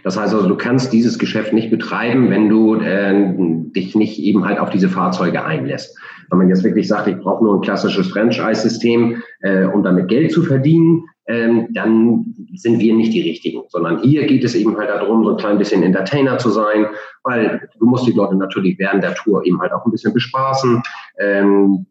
Das 0.05 0.19
heißt 0.19 0.35
also, 0.35 0.49
du 0.49 0.57
kannst 0.57 0.93
dieses 0.93 1.19
Geschäft 1.19 1.53
nicht 1.53 1.71
betreiben, 1.71 2.31
wenn 2.31 2.49
du 2.49 2.77
äh, 2.77 3.35
dich 3.75 3.95
nicht 3.95 4.19
eben 4.19 4.45
halt 4.45 4.59
auf 4.59 4.71
diese 4.71 4.89
Fahrzeuge 4.89 5.45
einlässt. 5.45 5.99
Wenn 6.31 6.39
man 6.39 6.49
jetzt 6.49 6.65
wirklich 6.65 6.89
sagt, 6.89 7.09
ich 7.09 7.19
brauche 7.19 7.45
nur 7.45 7.57
ein 7.57 7.61
klassisches 7.61 8.09
Franchise-System, 8.09 9.23
äh, 9.41 9.65
um 9.65 9.83
damit 9.83 10.09
Geld 10.09 10.33
zu 10.33 10.43
verdienen, 10.43 11.05
ähm, 11.27 11.69
dann 11.73 12.35
sind 12.55 12.81
wir 12.81 12.95
nicht 12.95 13.13
die 13.13 13.21
Richtigen, 13.21 13.63
sondern 13.69 14.01
hier 14.01 14.27
geht 14.27 14.43
es 14.45 14.55
eben 14.55 14.77
halt 14.77 14.91
darum, 14.91 15.25
so 15.25 15.31
ein 15.31 15.37
klein 15.37 15.59
bisschen 15.59 15.83
Entertainer 15.83 16.39
zu 16.39 16.51
sein, 16.51 16.87
weil 17.23 17.69
du 17.79 17.87
musst 17.87 18.07
die 18.07 18.13
Leute 18.13 18.37
natürlich 18.37 18.79
während 18.79 19.05
der 19.05 19.15
Tour 19.15 19.45
eben 19.45 19.61
halt 19.61 19.73
auch 19.73 19.85
ein 19.85 19.93
bisschen 19.93 20.13
bespaßen. 20.13 20.83
Ähm, 21.21 21.87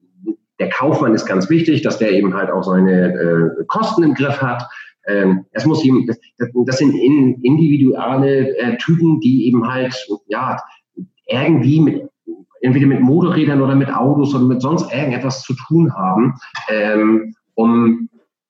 der 0.59 0.69
Kaufmann 0.69 1.15
ist 1.15 1.25
ganz 1.25 1.49
wichtig, 1.49 1.81
dass 1.81 1.97
der 1.97 2.11
eben 2.11 2.33
halt 2.35 2.51
auch 2.51 2.63
seine 2.63 3.13
äh, 3.13 3.65
Kosten 3.67 4.03
im 4.03 4.13
Griff 4.13 4.41
hat. 4.41 4.63
Ähm, 5.07 5.45
es 5.51 5.65
muss 5.65 5.83
eben, 5.83 6.05
das, 6.07 6.17
das 6.37 6.77
sind 6.77 6.93
in, 6.93 7.41
individuelle 7.41 8.57
äh, 8.57 8.77
Typen, 8.77 9.19
die 9.19 9.47
eben 9.47 9.67
halt, 9.67 9.95
ja, 10.27 10.57
irgendwie 11.27 11.79
mit, 11.79 12.09
entweder 12.61 12.87
mit 12.87 13.01
Motorrädern 13.01 13.61
oder 13.61 13.75
mit 13.75 13.93
Autos 13.93 14.35
oder 14.35 14.45
mit 14.45 14.61
sonst 14.61 14.91
irgendetwas 14.93 15.41
zu 15.41 15.53
tun 15.55 15.93
haben, 15.93 16.35
ähm, 16.69 17.33
um 17.55 18.09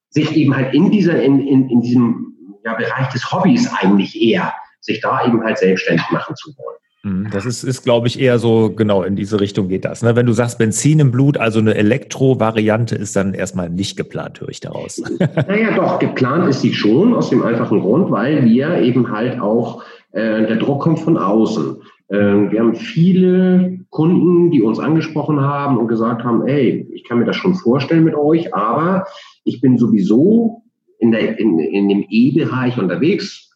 sich 0.09 0.35
eben 0.35 0.55
halt 0.55 0.73
in 0.73 0.91
dieser, 0.91 1.21
in, 1.21 1.39
in, 1.39 1.69
in 1.69 1.81
diesem 1.81 2.35
ja, 2.63 2.73
Bereich 2.75 3.09
des 3.09 3.31
Hobbys 3.31 3.71
eigentlich 3.73 4.21
eher, 4.21 4.53
sich 4.81 4.99
da 4.99 5.25
eben 5.25 5.41
halt 5.43 5.57
selbstständig 5.57 6.05
machen 6.11 6.35
zu 6.35 6.51
wollen. 6.57 6.77
Mhm, 7.03 7.29
das 7.31 7.45
ist, 7.45 7.63
ist 7.63 7.83
glaube 7.83 8.07
ich, 8.07 8.19
eher 8.19 8.37
so, 8.37 8.71
genau, 8.75 9.01
in 9.03 9.15
diese 9.15 9.39
Richtung 9.39 9.67
geht 9.67 9.85
das. 9.85 10.03
Ne? 10.03 10.15
Wenn 10.15 10.27
du 10.27 10.33
sagst 10.33 10.59
Benzin 10.59 10.99
im 10.99 11.11
Blut, 11.11 11.37
also 11.37 11.59
eine 11.59 11.73
Elektro-Variante 11.73 12.95
ist 12.95 13.15
dann 13.15 13.33
erstmal 13.33 13.69
nicht 13.69 13.97
geplant, 13.97 14.39
höre 14.39 14.49
ich 14.49 14.59
daraus. 14.59 15.01
Naja, 15.47 15.75
doch, 15.75 15.99
geplant 15.99 16.47
ist 16.47 16.61
sie 16.61 16.73
schon, 16.73 17.13
aus 17.13 17.29
dem 17.29 17.43
einfachen 17.43 17.81
Grund, 17.81 18.11
weil 18.11 18.45
wir 18.45 18.79
eben 18.81 19.11
halt 19.11 19.39
auch, 19.39 19.83
äh, 20.11 20.45
der 20.45 20.57
Druck 20.57 20.81
kommt 20.83 20.99
von 20.99 21.17
außen. 21.17 21.77
Äh, 22.09 22.51
wir 22.51 22.59
haben 22.59 22.75
viele 22.75 23.79
Kunden, 23.89 24.51
die 24.51 24.61
uns 24.61 24.79
angesprochen 24.79 25.41
haben 25.41 25.77
und 25.77 25.87
gesagt 25.87 26.23
haben, 26.23 26.45
ey, 26.47 26.87
ich 26.93 27.03
kann 27.05 27.19
mir 27.19 27.25
das 27.25 27.35
schon 27.35 27.55
vorstellen 27.55 28.03
mit 28.03 28.15
euch, 28.15 28.53
aber 28.53 29.05
ich 29.43 29.61
bin 29.61 29.77
sowieso 29.77 30.63
in, 30.99 31.11
der, 31.11 31.39
in, 31.39 31.57
in 31.59 31.89
dem 31.89 32.05
E-Bereich 32.09 32.77
unterwegs, 32.77 33.50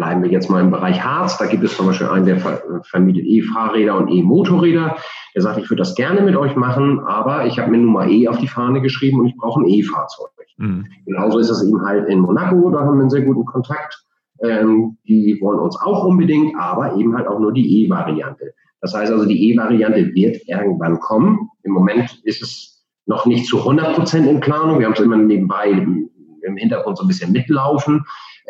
Bleiben 0.00 0.22
wir 0.22 0.30
jetzt 0.30 0.48
mal 0.48 0.62
im 0.62 0.70
Bereich 0.70 1.04
Harz. 1.04 1.36
Da 1.36 1.44
gibt 1.44 1.62
es 1.62 1.76
zum 1.76 1.84
Beispiel 1.84 2.06
einen, 2.06 2.24
der 2.24 2.38
vermietet 2.84 3.26
E-Fahrräder 3.26 3.98
und 3.98 4.08
E-Motorräder. 4.08 4.96
Der 5.34 5.42
sagt, 5.42 5.58
ich 5.58 5.68
würde 5.68 5.82
das 5.82 5.94
gerne 5.94 6.22
mit 6.22 6.36
euch 6.36 6.56
machen, 6.56 7.00
aber 7.00 7.44
ich 7.44 7.58
habe 7.58 7.70
mir 7.70 7.76
nun 7.76 7.92
mal 7.92 8.10
E 8.10 8.26
auf 8.26 8.38
die 8.38 8.48
Fahne 8.48 8.80
geschrieben 8.80 9.20
und 9.20 9.26
ich 9.26 9.36
brauche 9.36 9.60
ein 9.60 9.68
E-Fahrzeug. 9.68 10.30
Mhm. 10.56 10.86
Genauso 11.04 11.38
ist 11.38 11.50
es 11.50 11.62
eben 11.62 11.84
halt 11.84 12.08
in 12.08 12.20
Monaco. 12.20 12.70
Da 12.70 12.80
haben 12.80 12.96
wir 12.96 13.02
einen 13.02 13.10
sehr 13.10 13.26
guten 13.26 13.44
Kontakt. 13.44 14.02
Ähm, 14.42 14.96
die 15.06 15.36
wollen 15.42 15.58
uns 15.58 15.78
auch 15.78 16.02
unbedingt, 16.04 16.58
aber 16.58 16.96
eben 16.96 17.14
halt 17.14 17.28
auch 17.28 17.38
nur 17.38 17.52
die 17.52 17.84
E-Variante. 17.84 18.54
Das 18.80 18.94
heißt 18.94 19.12
also, 19.12 19.26
die 19.26 19.52
E-Variante 19.52 20.14
wird 20.14 20.48
irgendwann 20.48 20.98
kommen. 20.98 21.50
Im 21.62 21.72
Moment 21.72 22.22
ist 22.24 22.40
es 22.40 22.86
noch 23.04 23.26
nicht 23.26 23.44
zu 23.44 23.58
100 23.58 23.96
Prozent 23.96 24.26
in 24.26 24.40
Planung. 24.40 24.78
Wir 24.78 24.86
haben 24.86 24.94
es 24.94 25.00
immer 25.00 25.18
nebenbei 25.18 25.68
im 25.70 26.56
Hintergrund 26.56 26.96
so 26.96 27.04
ein 27.04 27.08
bisschen 27.08 27.32
mitlaufen. 27.32 28.06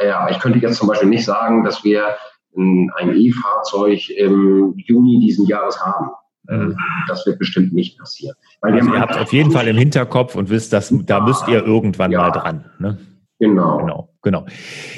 Aber 0.09 0.31
ich 0.31 0.39
könnte 0.39 0.59
jetzt 0.59 0.77
zum 0.77 0.89
Beispiel 0.89 1.09
nicht 1.09 1.25
sagen, 1.25 1.65
dass 1.65 1.85
wir 1.85 2.17
ein 2.57 3.15
E-Fahrzeug 3.15 4.11
im 4.11 4.75
Juni 4.77 5.21
diesen 5.21 5.47
Jahres 5.47 5.81
haben. 5.81 6.11
Mhm. 6.49 6.77
Das 7.07 7.27
wird 7.27 7.39
bestimmt 7.39 7.73
nicht 7.73 7.99
passieren. 7.99 8.37
Weil 8.61 8.75
also 8.75 8.93
ihr 8.93 9.01
habt 9.01 9.17
auf 9.17 9.33
jeden 9.33 9.53
Fall 9.53 9.69
im 9.69 9.77
Hinterkopf 9.77 10.35
und 10.35 10.51
wisst, 10.51 10.73
dass 10.73 10.93
da 11.07 11.21
müsst 11.21 11.47
ihr 11.49 11.65
irgendwann 11.65 12.11
ja. 12.11 12.21
mal 12.21 12.31
dran. 12.31 12.65
Ne? 12.79 12.99
Genau. 13.39 13.79
Genau, 13.79 14.09
genau. 14.23 14.47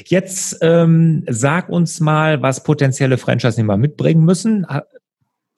Jetzt 0.07 0.59
ähm, 0.63 1.25
sag 1.29 1.69
uns 1.69 2.01
mal, 2.01 2.43
was 2.43 2.65
potenzielle 2.65 3.19
Franchise-Nehmer 3.19 3.77
mitbringen 3.77 4.25
müssen. 4.25 4.67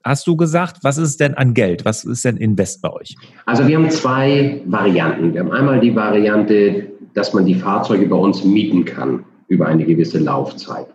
Hast 0.03 0.27
du 0.27 0.37
gesagt, 0.37 0.79
was 0.83 0.99
ist 0.99 1.21
denn 1.21 1.35
an 1.35 1.55
Geld? 1.55 1.87
Was 1.87 2.05
ist 2.05 2.25
denn 2.27 2.37
Invest 2.37 2.83
bei 2.83 2.93
euch? 2.93 3.17
Also 3.47 3.67
wir 3.67 3.77
haben 3.77 3.89
zwei 3.91 4.61
Varianten. 4.67 5.33
Wir 5.33 5.41
haben 5.41 5.53
einmal 5.53 5.81
die 5.81 5.97
Variante, 5.97 6.89
dass 7.15 7.33
man 7.33 7.47
die 7.47 7.55
Fahrzeuge 7.55 8.07
bei 8.07 8.17
uns 8.17 8.45
mieten 8.45 8.85
kann 8.85 9.25
über 9.49 9.67
eine 9.67 9.85
gewisse 9.85 10.19
Laufzeit. 10.19 10.87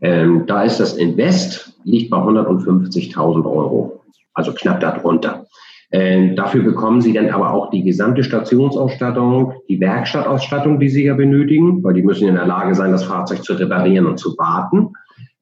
Ähm, 0.00 0.44
da 0.46 0.62
ist 0.62 0.80
das 0.80 0.96
Invest, 0.96 1.78
liegt 1.84 2.10
bei 2.10 2.18
150.000 2.18 3.44
Euro, 3.44 4.00
also 4.34 4.52
knapp 4.52 4.80
darunter. 4.80 5.46
Ähm, 5.92 6.36
dafür 6.36 6.62
bekommen 6.62 7.00
Sie 7.00 7.12
dann 7.12 7.30
aber 7.30 7.52
auch 7.52 7.70
die 7.70 7.82
gesamte 7.82 8.22
Stationsausstattung, 8.22 9.54
die 9.68 9.80
Werkstattausstattung, 9.80 10.78
die 10.78 10.88
Sie 10.88 11.04
ja 11.04 11.14
benötigen, 11.14 11.82
weil 11.82 11.94
die 11.94 12.02
müssen 12.02 12.28
in 12.28 12.36
der 12.36 12.46
Lage 12.46 12.74
sein, 12.74 12.92
das 12.92 13.04
Fahrzeug 13.04 13.42
zu 13.42 13.54
reparieren 13.54 14.06
und 14.06 14.18
zu 14.18 14.36
warten. 14.38 14.92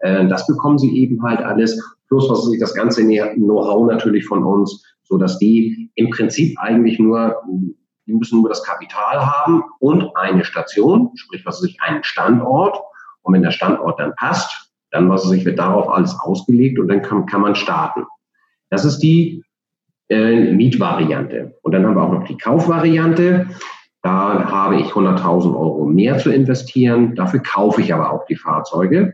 Ähm, 0.00 0.28
das 0.28 0.46
bekommen 0.46 0.78
Sie 0.78 0.96
eben 0.98 1.22
halt 1.22 1.40
alles, 1.40 1.78
plus 2.08 2.30
was 2.30 2.46
sich 2.46 2.58
das 2.58 2.74
ganze 2.74 3.04
Know-how 3.04 3.86
natürlich 3.86 4.24
von 4.24 4.42
uns, 4.42 4.82
so 5.04 5.18
dass 5.18 5.38
die 5.38 5.90
im 5.96 6.10
Prinzip 6.10 6.58
eigentlich 6.58 6.98
nur 6.98 7.36
die 8.08 8.14
müssen 8.14 8.40
nur 8.40 8.48
das 8.48 8.64
Kapital 8.64 9.24
haben 9.24 9.62
und 9.78 10.16
eine 10.16 10.44
Station, 10.44 11.10
sprich 11.14 11.44
was 11.44 11.60
sich 11.60 11.80
einen 11.82 12.02
Standort. 12.02 12.80
Und 13.22 13.34
wenn 13.34 13.42
der 13.42 13.50
Standort 13.50 14.00
dann 14.00 14.14
passt, 14.16 14.72
dann 14.90 15.10
was 15.10 15.24
sich 15.24 15.44
wird 15.44 15.58
darauf 15.58 15.90
alles 15.90 16.18
ausgelegt 16.18 16.78
und 16.78 16.88
dann 16.88 17.02
kann, 17.02 17.26
kann 17.26 17.42
man 17.42 17.54
starten. 17.54 18.04
Das 18.70 18.86
ist 18.86 19.00
die 19.00 19.44
äh, 20.08 20.52
Mietvariante. 20.52 21.58
Und 21.62 21.72
dann 21.72 21.86
haben 21.86 21.94
wir 21.94 22.02
auch 22.02 22.12
noch 22.12 22.26
die 22.26 22.38
Kaufvariante. 22.38 23.48
Da 24.02 24.50
habe 24.50 24.76
ich 24.76 24.86
100.000 24.86 25.54
Euro 25.54 25.84
mehr 25.84 26.16
zu 26.16 26.30
investieren. 26.30 27.14
Dafür 27.14 27.40
kaufe 27.40 27.82
ich 27.82 27.92
aber 27.92 28.10
auch 28.10 28.24
die 28.24 28.36
Fahrzeuge. 28.36 29.12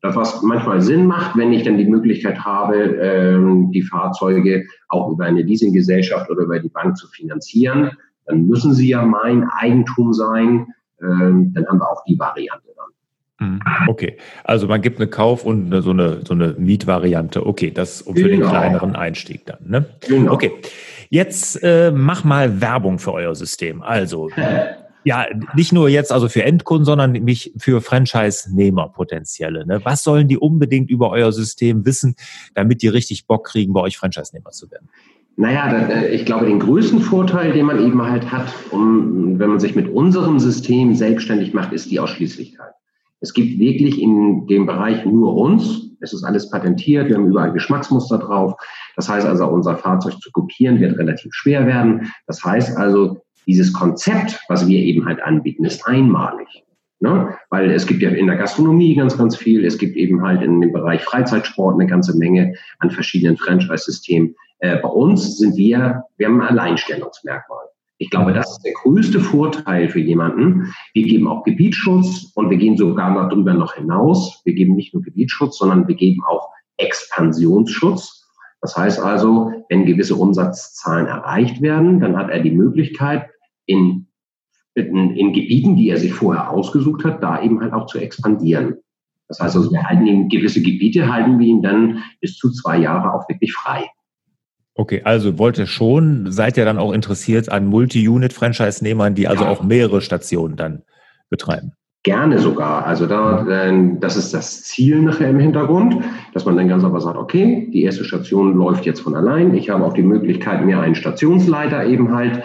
Das, 0.00 0.16
was 0.16 0.40
manchmal 0.40 0.80
Sinn 0.80 1.04
macht, 1.04 1.36
wenn 1.36 1.52
ich 1.52 1.64
dann 1.64 1.76
die 1.76 1.84
Möglichkeit 1.84 2.42
habe, 2.42 2.76
ähm, 2.76 3.70
die 3.70 3.82
Fahrzeuge 3.82 4.64
auch 4.88 5.10
über 5.10 5.26
eine 5.26 5.42
Leasinggesellschaft 5.42 6.30
oder 6.30 6.44
über 6.44 6.58
die 6.58 6.70
Bank 6.70 6.96
zu 6.96 7.06
finanzieren, 7.08 7.90
dann 8.26 8.46
müssen 8.46 8.74
sie 8.74 8.88
ja 8.88 9.04
mein 9.04 9.48
Eigentum 9.48 10.12
sein. 10.12 10.66
Ähm, 11.02 11.52
dann 11.54 11.66
haben 11.66 11.78
wir 11.78 11.90
auch 11.90 12.04
die 12.04 12.18
Variante 12.18 12.68
dann. 12.76 13.48
Mhm. 13.48 13.60
Okay, 13.88 14.18
also 14.44 14.66
man 14.66 14.82
gibt 14.82 14.98
eine 14.98 15.08
Kauf- 15.08 15.44
und 15.44 15.66
eine, 15.66 15.82
so, 15.82 15.90
eine, 15.90 16.20
so 16.26 16.34
eine 16.34 16.54
Mietvariante. 16.58 17.46
Okay, 17.46 17.70
das 17.70 18.02
für 18.02 18.12
genau. 18.12 18.28
den 18.28 18.40
kleineren 18.42 18.96
Einstieg 18.96 19.46
dann. 19.46 19.58
Ne? 19.66 19.86
Genau. 20.06 20.32
Okay, 20.32 20.52
jetzt 21.08 21.62
äh, 21.62 21.90
mach 21.90 22.24
mal 22.24 22.60
Werbung 22.60 22.98
für 22.98 23.12
euer 23.12 23.34
System. 23.34 23.82
Also 23.82 24.28
ja, 25.04 25.26
nicht 25.54 25.72
nur 25.72 25.88
jetzt 25.88 26.12
also 26.12 26.28
für 26.28 26.44
Endkunden, 26.44 26.84
sondern 26.84 27.12
mich 27.12 27.52
für 27.56 27.80
Franchise-Nehmer 27.80 28.90
potenzielle. 28.90 29.66
Ne? 29.66 29.80
Was 29.84 30.04
sollen 30.04 30.28
die 30.28 30.36
unbedingt 30.36 30.90
über 30.90 31.10
euer 31.10 31.32
System 31.32 31.86
wissen, 31.86 32.16
damit 32.54 32.82
die 32.82 32.88
richtig 32.88 33.26
Bock 33.26 33.46
kriegen, 33.46 33.72
bei 33.72 33.80
euch 33.80 33.96
Franchise-Nehmer 33.96 34.50
zu 34.50 34.70
werden? 34.70 34.90
Naja, 35.40 35.72
äh, 35.88 36.14
ich 36.14 36.26
glaube, 36.26 36.44
den 36.44 36.58
größten 36.58 37.00
Vorteil, 37.00 37.52
den 37.52 37.64
man 37.64 37.82
eben 37.82 38.02
halt 38.02 38.30
hat, 38.30 38.52
um, 38.72 39.38
wenn 39.38 39.48
man 39.48 39.58
sich 39.58 39.74
mit 39.74 39.88
unserem 39.88 40.38
System 40.38 40.94
selbstständig 40.94 41.54
macht, 41.54 41.72
ist 41.72 41.90
die 41.90 41.98
Ausschließlichkeit. 41.98 42.72
Es 43.20 43.32
gibt 43.32 43.58
wirklich 43.58 44.02
in 44.02 44.46
dem 44.48 44.66
Bereich 44.66 45.06
nur 45.06 45.34
uns. 45.34 45.92
Es 46.00 46.12
ist 46.12 46.24
alles 46.24 46.50
patentiert. 46.50 47.08
Wir 47.08 47.16
haben 47.16 47.26
überall 47.26 47.52
Geschmacksmuster 47.52 48.18
drauf. 48.18 48.54
Das 48.96 49.08
heißt 49.08 49.26
also, 49.26 49.46
unser 49.46 49.78
Fahrzeug 49.78 50.20
zu 50.20 50.30
kopieren 50.30 50.78
wird 50.78 50.98
relativ 50.98 51.32
schwer 51.32 51.66
werden. 51.66 52.12
Das 52.26 52.44
heißt 52.44 52.76
also, 52.76 53.22
dieses 53.46 53.72
Konzept, 53.72 54.38
was 54.50 54.68
wir 54.68 54.78
eben 54.78 55.06
halt 55.06 55.22
anbieten, 55.22 55.64
ist 55.64 55.86
einmalig. 55.86 56.64
Ne? 56.98 57.34
Weil 57.48 57.70
es 57.70 57.86
gibt 57.86 58.02
ja 58.02 58.10
in 58.10 58.26
der 58.26 58.36
Gastronomie 58.36 58.94
ganz, 58.94 59.16
ganz 59.16 59.36
viel. 59.36 59.64
Es 59.64 59.78
gibt 59.78 59.96
eben 59.96 60.22
halt 60.22 60.42
in 60.42 60.60
dem 60.60 60.72
Bereich 60.74 61.02
Freizeitsport 61.02 61.80
eine 61.80 61.88
ganze 61.88 62.14
Menge 62.18 62.56
an 62.78 62.90
verschiedenen 62.90 63.38
Franchise-Systemen. 63.38 64.34
Äh, 64.60 64.76
bei 64.76 64.88
uns 64.88 65.38
sind 65.38 65.56
wir, 65.56 66.04
wir 66.16 66.26
haben 66.26 66.40
ein 66.40 66.48
Alleinstellungsmerkmal. 66.48 67.66
Ich 67.98 68.08
glaube, 68.08 68.32
das 68.32 68.52
ist 68.52 68.62
der 68.64 68.72
größte 68.72 69.20
Vorteil 69.20 69.90
für 69.90 70.00
jemanden. 70.00 70.72
Wir 70.94 71.02
geben 71.02 71.28
auch 71.28 71.44
Gebietsschutz 71.44 72.32
und 72.34 72.48
wir 72.48 72.56
gehen 72.56 72.78
sogar 72.78 73.14
darüber 73.14 73.52
noch 73.52 73.74
hinaus. 73.74 74.40
Wir 74.44 74.54
geben 74.54 74.74
nicht 74.74 74.94
nur 74.94 75.02
Gebietsschutz, 75.02 75.58
sondern 75.58 75.86
wir 75.86 75.94
geben 75.94 76.22
auch 76.24 76.48
Expansionsschutz. 76.78 78.26
Das 78.62 78.76
heißt 78.76 79.00
also, 79.00 79.52
wenn 79.68 79.84
gewisse 79.84 80.14
Umsatzzahlen 80.16 81.06
erreicht 81.06 81.60
werden, 81.60 82.00
dann 82.00 82.16
hat 82.16 82.30
er 82.30 82.40
die 82.40 82.50
Möglichkeit, 82.50 83.28
in, 83.66 84.08
in, 84.74 85.16
in 85.16 85.32
Gebieten, 85.32 85.76
die 85.76 85.90
er 85.90 85.98
sich 85.98 86.12
vorher 86.12 86.50
ausgesucht 86.50 87.04
hat, 87.04 87.22
da 87.22 87.42
eben 87.42 87.60
halt 87.60 87.72
auch 87.72 87.86
zu 87.86 87.98
expandieren. 87.98 88.76
Das 89.28 89.40
heißt 89.40 89.56
also, 89.56 89.70
wir 89.70 89.84
halten 89.84 90.06
ihm 90.06 90.28
gewisse 90.28 90.62
Gebiete, 90.62 91.12
halten 91.12 91.38
wir 91.38 91.46
ihm 91.46 91.62
dann 91.62 92.02
bis 92.20 92.36
zu 92.36 92.50
zwei 92.50 92.78
Jahre 92.78 93.14
auch 93.14 93.28
wirklich 93.28 93.52
frei. 93.52 93.88
Okay, 94.74 95.02
also 95.04 95.38
wollt 95.38 95.58
ihr 95.58 95.66
schon, 95.66 96.30
seid 96.30 96.56
ihr 96.56 96.64
dann 96.64 96.78
auch 96.78 96.92
interessiert 96.92 97.50
an 97.50 97.66
Multi-Unit-Franchise-Nehmern, 97.66 99.14
die 99.14 99.28
also 99.28 99.44
ja. 99.44 99.50
auch 99.50 99.62
mehrere 99.62 100.00
Stationen 100.00 100.56
dann 100.56 100.82
betreiben? 101.28 101.72
Gerne 102.02 102.38
sogar. 102.38 102.86
Also 102.86 103.04
da, 103.06 103.44
das 104.00 104.16
ist 104.16 104.32
das 104.32 104.62
Ziel 104.62 105.02
nachher 105.02 105.28
im 105.28 105.38
Hintergrund, 105.38 106.02
dass 106.32 106.46
man 106.46 106.56
dann 106.56 106.68
ganz 106.68 106.82
einfach 106.82 107.02
sagt, 107.02 107.18
okay, 107.18 107.68
die 107.74 107.82
erste 107.82 108.04
Station 108.04 108.54
läuft 108.54 108.86
jetzt 108.86 109.00
von 109.00 109.14
allein. 109.14 109.54
Ich 109.54 109.68
habe 109.68 109.84
auch 109.84 109.92
die 109.92 110.02
Möglichkeit, 110.02 110.64
mir 110.64 110.80
einen 110.80 110.94
Stationsleiter 110.94 111.84
eben 111.84 112.14
halt 112.14 112.42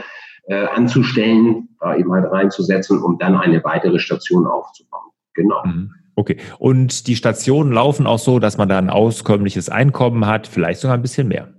äh, 0.48 0.66
anzustellen, 0.66 1.70
da 1.80 1.96
eben 1.96 2.12
halt 2.12 2.30
reinzusetzen, 2.30 3.02
um 3.02 3.18
dann 3.18 3.38
eine 3.38 3.64
weitere 3.64 4.00
Station 4.00 4.46
aufzubauen. 4.46 5.12
Genau. 5.36 5.64
Mhm. 5.66 5.92
Okay. 6.18 6.38
Und 6.60 7.08
die 7.08 7.16
Stationen 7.16 7.72
laufen 7.72 8.08
auch 8.08 8.20
so, 8.20 8.40
dass 8.40 8.58
man 8.58 8.68
da 8.68 8.78
ein 8.78 8.90
auskömmliches 8.90 9.70
Einkommen 9.70 10.26
hat, 10.26 10.48
vielleicht 10.48 10.82
sogar 10.82 10.98
ein 10.98 11.02
bisschen 11.02 11.30
mehr. 11.30 11.54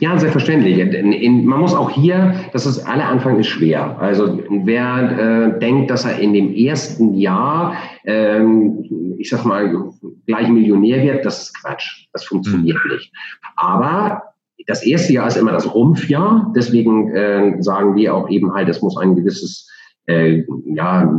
Ja, 0.00 0.18
selbstverständlich. 0.18 0.78
In, 0.78 1.12
in, 1.12 1.44
man 1.44 1.60
muss 1.60 1.74
auch 1.74 1.90
hier, 1.90 2.34
das 2.52 2.66
ist 2.66 2.80
aller 2.86 3.06
Anfang 3.06 3.38
ist 3.38 3.48
schwer. 3.48 3.98
Also 3.98 4.40
wer 4.64 5.54
äh, 5.56 5.58
denkt, 5.58 5.90
dass 5.90 6.04
er 6.04 6.18
in 6.18 6.32
dem 6.32 6.54
ersten 6.54 7.14
Jahr, 7.14 7.74
ähm, 8.04 9.16
ich 9.18 9.30
sag 9.30 9.44
mal, 9.44 9.90
gleich 10.26 10.48
Millionär 10.48 11.02
wird, 11.02 11.24
das 11.24 11.44
ist 11.44 11.60
Quatsch. 11.60 12.06
Das 12.12 12.24
funktioniert 12.24 12.78
mhm. 12.84 12.92
nicht. 12.92 13.12
Aber 13.56 14.22
das 14.66 14.84
erste 14.84 15.12
Jahr 15.12 15.26
ist 15.26 15.36
immer 15.36 15.52
das 15.52 15.72
Rumpfjahr. 15.72 16.52
Deswegen 16.56 17.10
äh, 17.14 17.62
sagen 17.62 17.96
wir 17.96 18.14
auch 18.14 18.30
eben 18.30 18.54
halt, 18.54 18.68
es 18.68 18.80
muss 18.80 18.96
ein 18.96 19.16
gewisses 19.16 19.68
äh, 20.06 20.44
ja, 20.66 21.12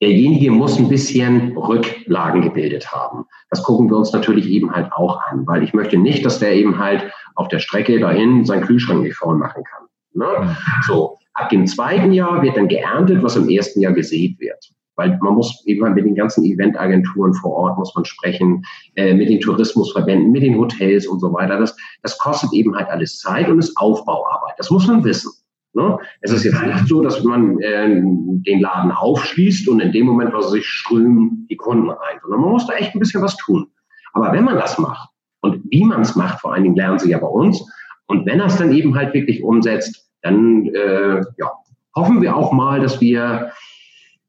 derjenige 0.00 0.50
muss 0.50 0.78
ein 0.78 0.88
bisschen 0.88 1.56
Rücklagen 1.56 2.42
gebildet 2.42 2.92
haben. 2.92 3.24
Das 3.50 3.62
gucken 3.62 3.88
wir 3.88 3.96
uns 3.96 4.12
natürlich 4.12 4.46
eben 4.48 4.72
halt 4.72 4.92
auch 4.92 5.20
an, 5.30 5.46
weil 5.46 5.62
ich 5.62 5.74
möchte 5.74 5.96
nicht, 5.96 6.24
dass 6.24 6.38
der 6.38 6.54
eben 6.54 6.78
halt 6.78 7.10
auf 7.34 7.48
der 7.48 7.58
Strecke 7.58 7.98
dahin 7.98 8.44
seinen 8.44 8.64
Kühlschrank 8.64 9.02
nicht 9.02 9.16
voll 9.16 9.36
machen 9.36 9.62
kann. 9.64 9.86
Ne? 10.14 10.56
So, 10.86 11.16
ab 11.34 11.50
dem 11.50 11.66
zweiten 11.66 12.12
Jahr 12.12 12.42
wird 12.42 12.56
dann 12.56 12.68
geerntet, 12.68 13.22
was 13.22 13.36
im 13.36 13.48
ersten 13.48 13.80
Jahr 13.80 13.92
gesät 13.92 14.38
wird. 14.40 14.72
weil 14.98 15.18
man 15.20 15.34
muss 15.34 15.62
eben 15.66 15.92
mit 15.92 16.06
den 16.06 16.14
ganzen 16.14 16.42
Eventagenturen 16.42 17.34
vor 17.34 17.52
Ort 17.52 17.78
muss 17.78 17.94
man 17.94 18.06
sprechen, 18.06 18.64
äh, 18.94 19.12
mit 19.12 19.28
den 19.28 19.40
Tourismusverbänden, 19.40 20.32
mit 20.32 20.42
den 20.42 20.56
Hotels 20.56 21.06
und 21.06 21.20
so 21.20 21.34
weiter. 21.34 21.58
Das, 21.58 21.76
das 22.02 22.16
kostet 22.16 22.52
eben 22.54 22.74
halt 22.74 22.88
alles 22.88 23.18
Zeit 23.18 23.48
und 23.48 23.58
ist 23.58 23.76
Aufbauarbeit. 23.76 24.54
Das 24.56 24.70
muss 24.70 24.86
man 24.86 25.04
wissen. 25.04 25.30
Ne? 25.76 25.98
Es 26.22 26.32
ist 26.32 26.44
jetzt 26.44 26.62
nicht 26.62 26.88
so, 26.88 27.02
dass 27.02 27.22
man 27.22 27.60
äh, 27.60 27.86
den 27.86 28.60
Laden 28.60 28.90
aufschließt 28.90 29.68
und 29.68 29.80
in 29.80 29.92
dem 29.92 30.06
Moment, 30.06 30.32
wo 30.32 30.40
sich 30.40 30.66
strömen 30.66 31.46
die 31.50 31.56
Kunden 31.56 31.90
rein, 31.90 32.18
sondern 32.22 32.40
man 32.40 32.50
muss 32.50 32.66
da 32.66 32.72
echt 32.72 32.94
ein 32.94 32.98
bisschen 32.98 33.22
was 33.22 33.36
tun. 33.36 33.66
Aber 34.14 34.32
wenn 34.32 34.44
man 34.44 34.56
das 34.56 34.78
macht 34.78 35.10
und 35.40 35.62
wie 35.70 35.84
man 35.84 36.00
es 36.00 36.16
macht, 36.16 36.40
vor 36.40 36.54
allen 36.54 36.64
Dingen 36.64 36.76
lernen 36.76 36.98
sie 36.98 37.10
ja 37.10 37.18
bei 37.18 37.28
uns, 37.28 37.62
und 38.06 38.24
wenn 38.24 38.40
er 38.40 38.46
es 38.46 38.56
dann 38.56 38.72
eben 38.72 38.94
halt 38.94 39.12
wirklich 39.14 39.42
umsetzt, 39.42 40.08
dann 40.22 40.66
äh, 40.66 41.20
ja, 41.36 41.52
hoffen 41.94 42.22
wir 42.22 42.36
auch 42.36 42.52
mal, 42.52 42.80
dass 42.80 43.00
wir 43.00 43.52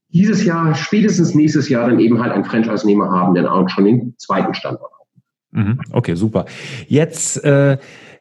dieses 0.10 0.44
Jahr, 0.44 0.74
spätestens 0.76 1.36
nächstes 1.36 1.70
Jahr, 1.70 1.88
dann 1.88 2.00
eben 2.00 2.22
halt 2.22 2.34
einen 2.34 2.44
Franchise-Nehmer 2.44 3.10
haben, 3.12 3.36
der 3.36 3.52
auch 3.52 3.70
schon 3.70 3.86
den 3.86 4.16
zweiten 4.18 4.54
Standort 4.54 4.92
hat. 4.92 4.98
Mhm. 5.52 5.80
Okay, 5.92 6.16
super. 6.16 6.46
Jetzt 6.88 7.44
äh, 7.44 7.78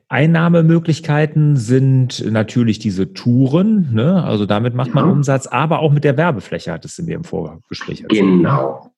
Einnahmemöglichkeiten 0.09 1.57
sind 1.57 2.25
natürlich 2.31 2.79
diese 2.79 3.13
Touren, 3.13 3.93
ne? 3.93 4.23
also 4.23 4.47
damit 4.47 4.75
macht 4.75 4.95
man 4.95 5.07
ja. 5.07 5.11
Umsatz, 5.11 5.49
aber 5.49 5.81
auch 5.81 5.93
mit 5.93 6.05
der 6.05 6.17
Werbefläche 6.17 6.73
hattest 6.73 6.99
du 6.99 7.03
mir 7.03 7.17
im 7.17 7.25
Vorgespräch 7.25 8.03
erzählt. 8.03 8.21
Genau. 8.21 8.93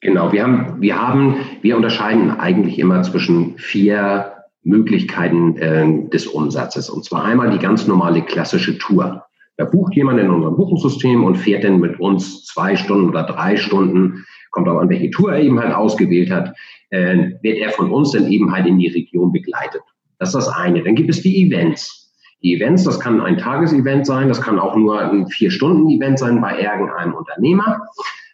Genau, 0.00 0.32
wir 0.32 0.42
haben, 0.42 0.80
wir 0.80 1.00
haben, 1.00 1.36
wir 1.60 1.76
unterscheiden 1.76 2.32
eigentlich 2.32 2.80
immer 2.80 3.02
zwischen 3.02 3.56
vier 3.56 4.32
Möglichkeiten 4.64 5.56
äh, 5.56 6.08
des 6.08 6.26
Umsatzes. 6.26 6.90
Und 6.90 7.04
zwar 7.04 7.24
einmal 7.24 7.50
die 7.50 7.58
ganz 7.58 7.86
normale 7.86 8.22
klassische 8.22 8.78
Tour. 8.78 9.24
Da 9.56 9.64
bucht 9.64 9.94
jemand 9.94 10.18
in 10.18 10.30
unserem 10.30 10.56
Buchungssystem 10.56 11.22
und 11.22 11.36
fährt 11.36 11.62
dann 11.62 11.78
mit 11.78 12.00
uns 12.00 12.44
zwei 12.46 12.74
Stunden 12.74 13.10
oder 13.10 13.22
drei 13.22 13.56
Stunden, 13.56 14.24
kommt 14.50 14.68
auch 14.68 14.78
an, 14.78 14.88
welche 14.88 15.10
Tour 15.10 15.34
er 15.34 15.40
eben 15.40 15.60
halt 15.60 15.72
ausgewählt 15.72 16.30
hat, 16.30 16.52
äh, 16.90 17.30
wird 17.42 17.58
er 17.58 17.70
von 17.70 17.92
uns 17.92 18.10
dann 18.10 18.26
eben 18.26 18.52
halt 18.52 18.66
in 18.66 18.78
die 18.78 18.88
Region 18.88 19.30
begleitet. 19.30 19.82
Das 20.22 20.28
ist 20.28 20.46
das 20.46 20.54
eine. 20.54 20.84
Dann 20.84 20.94
gibt 20.94 21.10
es 21.10 21.20
die 21.20 21.42
Events. 21.42 22.14
Die 22.44 22.54
Events, 22.54 22.84
das 22.84 23.00
kann 23.00 23.20
ein 23.20 23.38
Tagesevent 23.38 24.06
sein, 24.06 24.28
das 24.28 24.40
kann 24.40 24.56
auch 24.56 24.76
nur 24.76 25.00
ein 25.00 25.26
Vier-Stunden-Event 25.26 26.16
sein 26.16 26.40
bei 26.40 26.60
irgendeinem 26.60 27.14
Unternehmer. 27.14 27.80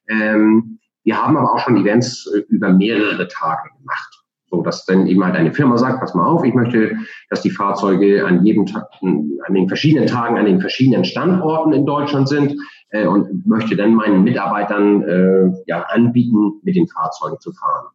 Ähm, 0.06 0.80
wir 1.04 1.16
haben 1.16 1.38
aber 1.38 1.54
auch 1.54 1.60
schon 1.60 1.78
Events 1.78 2.26
äh, 2.26 2.40
über 2.50 2.74
mehrere 2.74 3.26
Tage 3.28 3.70
gemacht. 3.78 4.22
So, 4.50 4.60
dass 4.60 4.84
dann 4.84 5.06
eben 5.06 5.24
halt 5.24 5.34
eine 5.34 5.54
Firma 5.54 5.78
sagt, 5.78 6.00
pass 6.00 6.14
mal 6.14 6.26
auf, 6.26 6.44
ich 6.44 6.52
möchte, 6.52 6.94
dass 7.30 7.40
die 7.40 7.50
Fahrzeuge 7.50 8.26
an 8.26 8.44
jedem 8.44 8.66
Tag, 8.66 8.84
an 9.00 9.54
den 9.54 9.68
verschiedenen 9.68 10.08
Tagen, 10.08 10.36
an 10.36 10.44
den 10.44 10.60
verschiedenen 10.60 11.06
Standorten 11.06 11.72
in 11.72 11.86
Deutschland 11.86 12.28
sind 12.28 12.54
äh, 12.90 13.06
und 13.06 13.46
möchte 13.46 13.76
dann 13.76 13.94
meinen 13.94 14.24
Mitarbeitern 14.24 15.02
äh, 15.04 15.62
ja 15.66 15.84
anbieten, 15.84 16.60
mit 16.62 16.76
den 16.76 16.86
Fahrzeugen 16.86 17.40
zu 17.40 17.50
fahren. 17.52 17.86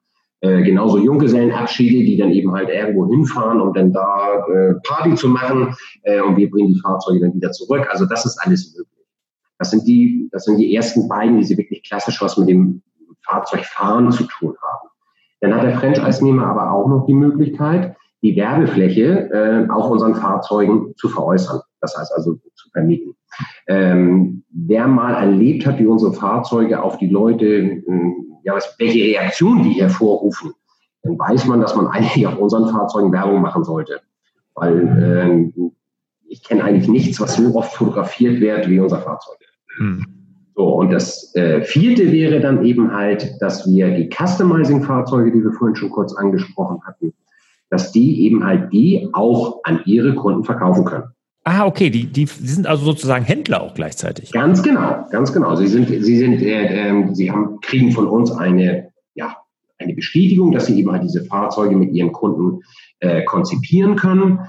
Äh, 0.43 0.61
genauso 0.63 0.97
Junggesellenabschiede, 0.97 2.03
die 2.03 2.17
dann 2.17 2.31
eben 2.31 2.51
halt 2.51 2.67
irgendwo 2.67 3.09
hinfahren, 3.09 3.61
um 3.61 3.73
dann 3.73 3.93
da 3.93 4.45
äh, 4.45 4.73
Party 4.83 5.15
zu 5.15 5.29
machen 5.29 5.73
äh, 6.01 6.19
und 6.19 6.35
wir 6.35 6.49
bringen 6.49 6.73
die 6.73 6.79
Fahrzeuge 6.81 7.21
dann 7.21 7.33
wieder 7.33 7.51
zurück. 7.53 7.87
Also 7.89 8.05
das 8.05 8.25
ist 8.25 8.37
alles 8.39 8.75
möglich. 8.75 9.07
Das 9.57 9.71
sind 9.71 9.87
die, 9.87 10.27
das 10.33 10.43
sind 10.43 10.57
die 10.57 10.75
ersten 10.75 11.07
beiden, 11.07 11.37
die 11.37 11.45
sie 11.45 11.57
wirklich 11.57 11.81
klassisch 11.87 12.21
was 12.21 12.37
mit 12.37 12.49
dem 12.49 12.81
Fahrzeugfahren 13.25 14.11
zu 14.11 14.25
tun 14.25 14.53
haben. 14.61 14.89
Dann 15.39 15.55
hat 15.55 15.63
der 15.63 15.79
Franchise-Nehmer 15.79 16.45
aber 16.45 16.73
auch 16.73 16.89
noch 16.89 17.05
die 17.05 17.13
Möglichkeit, 17.13 17.95
die 18.21 18.35
Werbefläche 18.35 19.29
äh, 19.31 19.71
auf 19.71 19.89
unseren 19.91 20.15
Fahrzeugen 20.15 20.93
zu 20.97 21.07
veräußern. 21.07 21.61
Das 21.79 21.97
heißt 21.97 22.11
also 22.13 22.33
zu 22.55 22.69
vermieten. 22.71 23.15
Ähm, 23.67 24.43
wer 24.49 24.89
mal 24.89 25.13
erlebt 25.13 25.65
hat, 25.65 25.79
wie 25.79 25.87
unsere 25.87 26.11
Fahrzeuge 26.11 26.83
auf 26.83 26.97
die 26.97 27.09
Leute, 27.09 27.45
äh, 27.45 27.83
ja, 28.43 28.55
was, 28.55 28.75
welche 28.77 29.03
Reaktionen 29.03 29.63
die 29.63 29.81
hervorrufen, 29.81 30.53
dann 31.03 31.17
weiß 31.17 31.45
man, 31.45 31.61
dass 31.61 31.75
man 31.75 31.87
eigentlich 31.87 32.25
auf 32.27 32.37
unseren 32.37 32.69
Fahrzeugen 32.69 33.11
Werbung 33.11 33.41
machen 33.41 33.63
sollte. 33.63 34.01
Weil 34.55 35.51
äh, 35.57 35.61
ich 36.27 36.43
kenne 36.43 36.63
eigentlich 36.63 36.87
nichts, 36.87 37.19
was 37.19 37.35
so 37.35 37.55
oft 37.55 37.73
fotografiert 37.73 38.39
wird 38.39 38.69
wie 38.69 38.79
unser 38.79 38.99
Fahrzeug. 38.99 39.37
Hm. 39.77 40.05
So, 40.55 40.65
und 40.65 40.91
das 40.91 41.33
äh, 41.35 41.63
vierte 41.63 42.11
wäre 42.11 42.39
dann 42.39 42.63
eben 42.63 42.93
halt, 42.93 43.41
dass 43.41 43.67
wir 43.67 43.89
die 43.95 44.09
Customizing-Fahrzeuge, 44.09 45.31
die 45.31 45.43
wir 45.43 45.51
vorhin 45.51 45.75
schon 45.75 45.89
kurz 45.89 46.15
angesprochen 46.15 46.81
hatten, 46.85 47.13
dass 47.69 47.91
die 47.91 48.23
eben 48.25 48.45
halt 48.45 48.71
die 48.71 49.09
auch 49.13 49.61
an 49.63 49.81
ihre 49.85 50.13
Kunden 50.13 50.43
verkaufen 50.43 50.85
können. 50.85 51.05
Ah, 51.45 51.65
okay, 51.65 51.89
die, 51.89 52.05
die, 52.05 52.25
die 52.25 52.47
sind 52.47 52.67
also 52.67 52.85
sozusagen 52.85 53.25
Händler 53.25 53.61
auch 53.61 53.73
gleichzeitig. 53.73 54.31
Ganz 54.31 54.63
genau, 54.63 55.05
ganz 55.11 55.33
genau. 55.33 55.55
Sie 55.55 55.67
sind, 55.67 55.89
sie 55.89 56.17
sind, 56.17 56.41
äh, 56.41 56.89
äh, 56.89 57.13
sie 57.13 57.31
haben, 57.31 57.59
kriegen 57.59 57.91
von 57.91 58.07
uns 58.07 58.31
eine, 58.31 58.91
ja, 59.13 59.35
eine 59.77 59.93
Bestätigung, 59.93 60.53
dass 60.53 60.67
sie 60.67 60.79
eben 60.79 60.91
halt 60.91 61.03
diese 61.03 61.25
Fahrzeuge 61.25 61.75
mit 61.75 61.91
ihren 61.91 62.13
Kunden 62.13 62.61
äh, 62.99 63.23
konzipieren 63.25 63.97
können. 63.97 64.39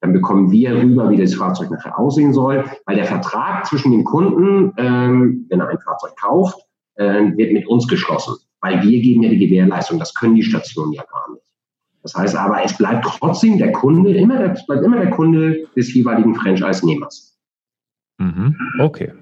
Dann 0.00 0.12
bekommen 0.12 0.50
wir 0.50 0.74
rüber, 0.74 1.10
wie 1.10 1.18
das 1.18 1.34
Fahrzeug 1.34 1.70
nachher 1.70 1.98
aussehen 1.98 2.32
soll, 2.32 2.64
weil 2.86 2.96
der 2.96 3.04
Vertrag 3.04 3.66
zwischen 3.66 3.92
dem 3.92 4.02
Kunden, 4.02 4.72
ähm, 4.76 5.46
wenn 5.50 5.60
er 5.60 5.68
ein 5.68 5.78
Fahrzeug 5.78 6.16
kauft, 6.16 6.58
äh, 6.96 7.36
wird 7.36 7.52
mit 7.52 7.68
uns 7.68 7.86
geschlossen, 7.86 8.34
weil 8.60 8.82
wir 8.82 9.00
geben 9.00 9.22
ja 9.22 9.30
die 9.30 9.38
Gewährleistung. 9.38 9.98
Das 9.98 10.14
können 10.14 10.34
die 10.34 10.42
Stationen 10.42 10.94
ja 10.94 11.04
gar 11.04 11.32
nicht. 11.32 11.49
Das 12.02 12.14
heißt 12.14 12.36
aber, 12.36 12.64
es 12.64 12.76
bleibt 12.76 13.04
trotzdem 13.04 13.58
der 13.58 13.72
Kunde, 13.72 14.14
immer, 14.14 14.52
es 14.52 14.64
bleibt 14.66 14.84
immer 14.84 14.98
der 14.98 15.10
Kunde 15.10 15.66
des 15.76 15.92
jeweiligen 15.92 16.34
Franchise-Nehmers. 16.34 17.36
Mhm. 18.18 18.56
Okay. 18.78 19.12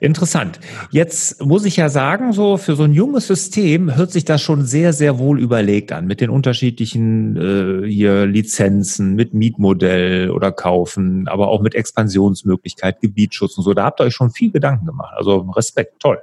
Interessant. 0.00 0.58
Jetzt 0.90 1.44
muss 1.44 1.64
ich 1.64 1.76
ja 1.76 1.88
sagen, 1.88 2.32
so 2.32 2.56
für 2.56 2.74
so 2.74 2.82
ein 2.82 2.92
junges 2.92 3.28
System 3.28 3.94
hört 3.94 4.10
sich 4.10 4.24
das 4.24 4.42
schon 4.42 4.64
sehr, 4.64 4.92
sehr 4.92 5.20
wohl 5.20 5.38
überlegt 5.38 5.92
an 5.92 6.06
mit 6.06 6.20
den 6.20 6.28
unterschiedlichen 6.28 7.36
äh, 7.36 7.88
hier 7.88 8.26
Lizenzen, 8.26 9.14
mit 9.14 9.32
Mietmodell 9.32 10.30
oder 10.30 10.50
Kaufen, 10.50 11.28
aber 11.28 11.48
auch 11.48 11.62
mit 11.62 11.76
Expansionsmöglichkeit, 11.76 13.00
Gebietsschutz 13.00 13.56
und 13.56 13.62
so. 13.62 13.74
Da 13.74 13.84
habt 13.84 14.00
ihr 14.00 14.04
euch 14.04 14.14
schon 14.14 14.30
viel 14.30 14.50
Gedanken 14.50 14.86
gemacht. 14.86 15.14
Also 15.16 15.48
Respekt, 15.54 16.00
toll. 16.00 16.18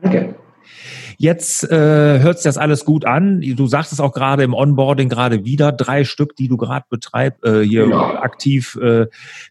Danke. 0.00 0.34
Jetzt 1.18 1.64
äh, 1.70 2.20
hört 2.20 2.38
sich 2.38 2.44
das 2.44 2.58
alles 2.58 2.84
gut 2.84 3.04
an. 3.04 3.40
Du 3.40 3.66
sagst 3.66 3.92
es 3.92 4.00
auch 4.00 4.12
gerade 4.12 4.42
im 4.42 4.54
Onboarding 4.54 5.08
gerade 5.08 5.44
wieder, 5.44 5.72
drei 5.72 6.04
Stück, 6.04 6.36
die 6.36 6.48
du 6.48 6.56
gerade 6.56 6.86
betreibst, 6.88 7.44
äh, 7.44 7.62
hier 7.62 7.88
ja. 7.88 8.20
aktiv 8.20 8.78
äh, 8.80 9.06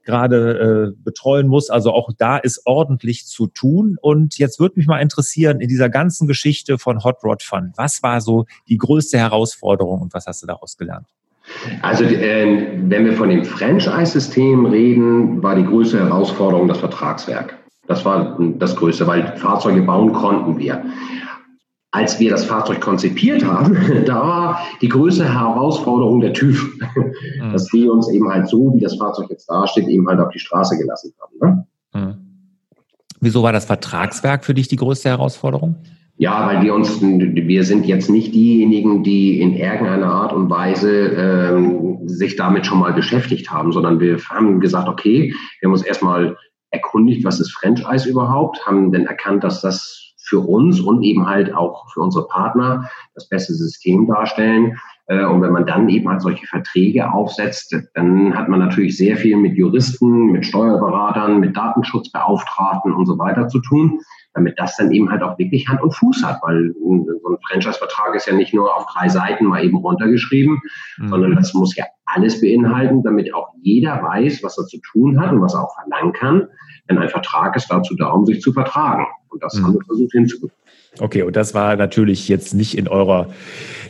gerade 0.06 0.94
äh, 0.94 1.02
betreuen 1.04 1.48
musst. 1.48 1.72
Also 1.72 1.92
auch 1.92 2.10
da 2.18 2.38
ist 2.38 2.62
ordentlich 2.66 3.26
zu 3.26 3.48
tun. 3.48 3.98
Und 4.02 4.38
jetzt 4.38 4.60
würde 4.60 4.76
mich 4.78 4.88
mal 4.88 5.00
interessieren, 5.00 5.60
in 5.62 5.70
dieser 5.70 5.90
ganzen 5.90 6.28
Geschichte 6.28 6.78
von 6.78 7.04
Hot 7.04 7.24
Rod 7.24 7.44
Fun, 7.44 7.74
was 7.76 8.04
war 8.04 8.22
so 8.22 8.46
die 8.68 8.78
größte 8.78 9.18
Herausforderung 9.18 10.02
und 10.02 10.14
was 10.14 10.26
hast 10.28 10.44
du 10.44 10.48
daraus 10.48 10.78
gelernt? 10.78 11.08
Also 11.82 12.04
äh, 12.04 12.78
wenn 12.78 13.06
wir 13.06 13.14
von 13.14 13.30
dem 13.30 13.44
Franchise-System 13.44 14.66
reden, 14.66 15.42
war 15.44 15.56
die 15.56 15.66
größte 15.66 16.00
Herausforderung 16.00 16.68
das 16.68 16.78
Vertragswerk. 16.78 17.58
Das 17.88 18.06
war 18.06 18.38
das 18.58 18.76
Größte, 18.76 19.08
weil 19.08 19.36
Fahrzeuge 19.38 19.82
bauen 19.82 20.14
konnten 20.14 20.58
wir 20.58 20.84
als 21.92 22.20
wir 22.20 22.32
das 22.32 22.46
Fahrzeug 22.46 22.80
konzipiert 22.80 23.44
haben, 23.46 23.78
da 24.06 24.16
war 24.16 24.60
die 24.82 24.90
größte 24.90 25.32
Herausforderung 25.32 26.22
der 26.22 26.34
TÜV, 26.34 26.78
mhm. 26.80 27.52
dass 27.52 27.68
die 27.68 27.88
uns 27.88 28.10
eben 28.10 28.30
halt 28.30 28.48
so, 28.48 28.74
wie 28.74 28.80
das 28.80 28.96
Fahrzeug 28.96 29.30
jetzt 29.30 29.48
dasteht, 29.48 29.88
eben 29.88 30.08
halt 30.08 30.20
auf 30.20 30.30
die 30.30 30.40
Straße 30.40 30.78
gelassen 30.78 31.14
haben. 31.22 31.66
Ne? 31.94 32.02
Mhm. 32.02 32.16
Wieso 33.20 33.44
war 33.44 33.52
das 33.52 33.66
Vertragswerk 33.66 34.46
für 34.46 34.54
dich 34.54 34.68
die 34.68 34.78
größte 34.78 35.10
Herausforderung? 35.10 35.76
Ja, 36.18 36.48
weil 36.48 36.62
wir 36.62 36.74
uns, 36.74 37.02
wir 37.02 37.64
sind 37.64 37.86
jetzt 37.88 38.10
nicht 38.10 38.34
diejenigen, 38.34 39.04
die 39.04 39.42
in 39.42 39.56
irgendeiner 39.56 40.12
Art 40.12 40.34
und 40.34 40.50
Weise 40.50 40.92
ähm, 40.92 42.08
sich 42.08 42.36
damit 42.36 42.66
schon 42.66 42.80
mal 42.80 42.94
beschäftigt 42.94 43.52
haben, 43.52 43.72
sondern 43.72 44.00
wir 44.00 44.18
haben 44.30 44.60
gesagt, 44.60 44.88
okay, 44.88 45.34
wir 45.60 45.68
haben 45.68 45.74
uns 45.74 45.84
erstmal 45.84 46.38
erkundigt, 46.72 47.24
was 47.24 47.40
ist 47.40 47.52
Franchise 47.52 48.10
überhaupt, 48.10 48.66
haben 48.66 48.92
dann 48.92 49.06
erkannt, 49.06 49.44
dass 49.44 49.62
das 49.62 50.14
für 50.18 50.40
uns 50.40 50.80
und 50.80 51.04
eben 51.04 51.28
halt 51.28 51.54
auch 51.54 51.92
für 51.92 52.00
unsere 52.00 52.28
Partner 52.28 52.90
das 53.16 53.28
beste 53.28 53.54
System 53.54 54.08
darstellen. 54.08 54.80
Äh, 55.12 55.26
und 55.26 55.42
wenn 55.42 55.52
man 55.52 55.66
dann 55.66 55.90
eben 55.90 56.08
halt 56.08 56.22
solche 56.22 56.48
Verträge 56.48 57.12
aufsetzt, 57.12 57.76
dann 57.96 58.34
hat 58.34 58.48
man 58.48 58.60
natürlich 58.60 58.96
sehr 58.96 59.18
viel 59.18 59.36
mit 59.36 59.58
Juristen, 59.58 60.32
mit 60.32 60.46
Steuerberatern, 60.46 61.40
mit 61.42 61.56
Datenschutzbeauftragten 61.56 62.94
und 62.94 63.06
so 63.06 63.18
weiter 63.18 63.50
zu 63.50 63.60
tun, 63.60 64.00
damit 64.34 64.58
das 64.58 64.78
dann 64.78 64.92
eben 64.92 65.12
halt 65.12 65.22
auch 65.22 65.38
wirklich 65.38 65.68
Hand 65.68 65.82
und 65.82 65.94
Fuß 65.94 66.24
hat, 66.24 66.40
weil 66.44 66.74
so 66.74 67.30
ein 67.30 67.38
Franchise-Vertrag 67.50 68.16
ist 68.16 68.28
ja 68.28 68.34
nicht 68.34 68.54
nur 68.54 68.74
auf 68.74 68.86
drei 68.94 69.10
Seiten 69.10 69.46
mal 69.46 69.66
eben 69.66 69.78
runtergeschrieben, 69.78 70.62
mhm. 70.98 71.08
sondern 71.10 71.36
das 71.36 71.54
muss 71.54 71.76
ja 71.76 71.84
alles 72.06 72.40
beinhalten, 72.40 73.04
damit 73.04 73.34
auch 73.34 73.50
jeder 73.62 74.02
weiß, 74.02 74.44
was 74.44 74.58
er 74.58 74.66
zu 74.66 74.80
tun 74.92 75.20
hat 75.20 75.34
und 75.34 75.42
was 75.42 75.56
er 75.56 75.64
auch 75.64 75.76
verlangen 75.76 76.14
kann. 76.14 76.48
Denn 76.90 76.98
ein 76.98 77.10
Vertrag 77.10 77.58
ist 77.58 77.68
dazu 77.70 77.96
da, 77.96 78.08
um 78.12 78.26
sich 78.26 78.40
zu 78.40 78.54
vertragen. 78.54 79.06
Und 79.32 79.42
das 79.42 79.56
mhm. 79.56 79.66
haben 79.66 79.74
wir 79.76 79.86
versucht 79.86 80.12
hinzubekommen. 80.12 80.62
Okay, 81.00 81.24
und 81.24 81.38
das 81.38 81.54
war 81.54 81.78
natürlich 81.78 82.28
jetzt 82.28 82.54
nicht 82.54 82.78
in 82.78 82.90
eurer, 82.90 83.28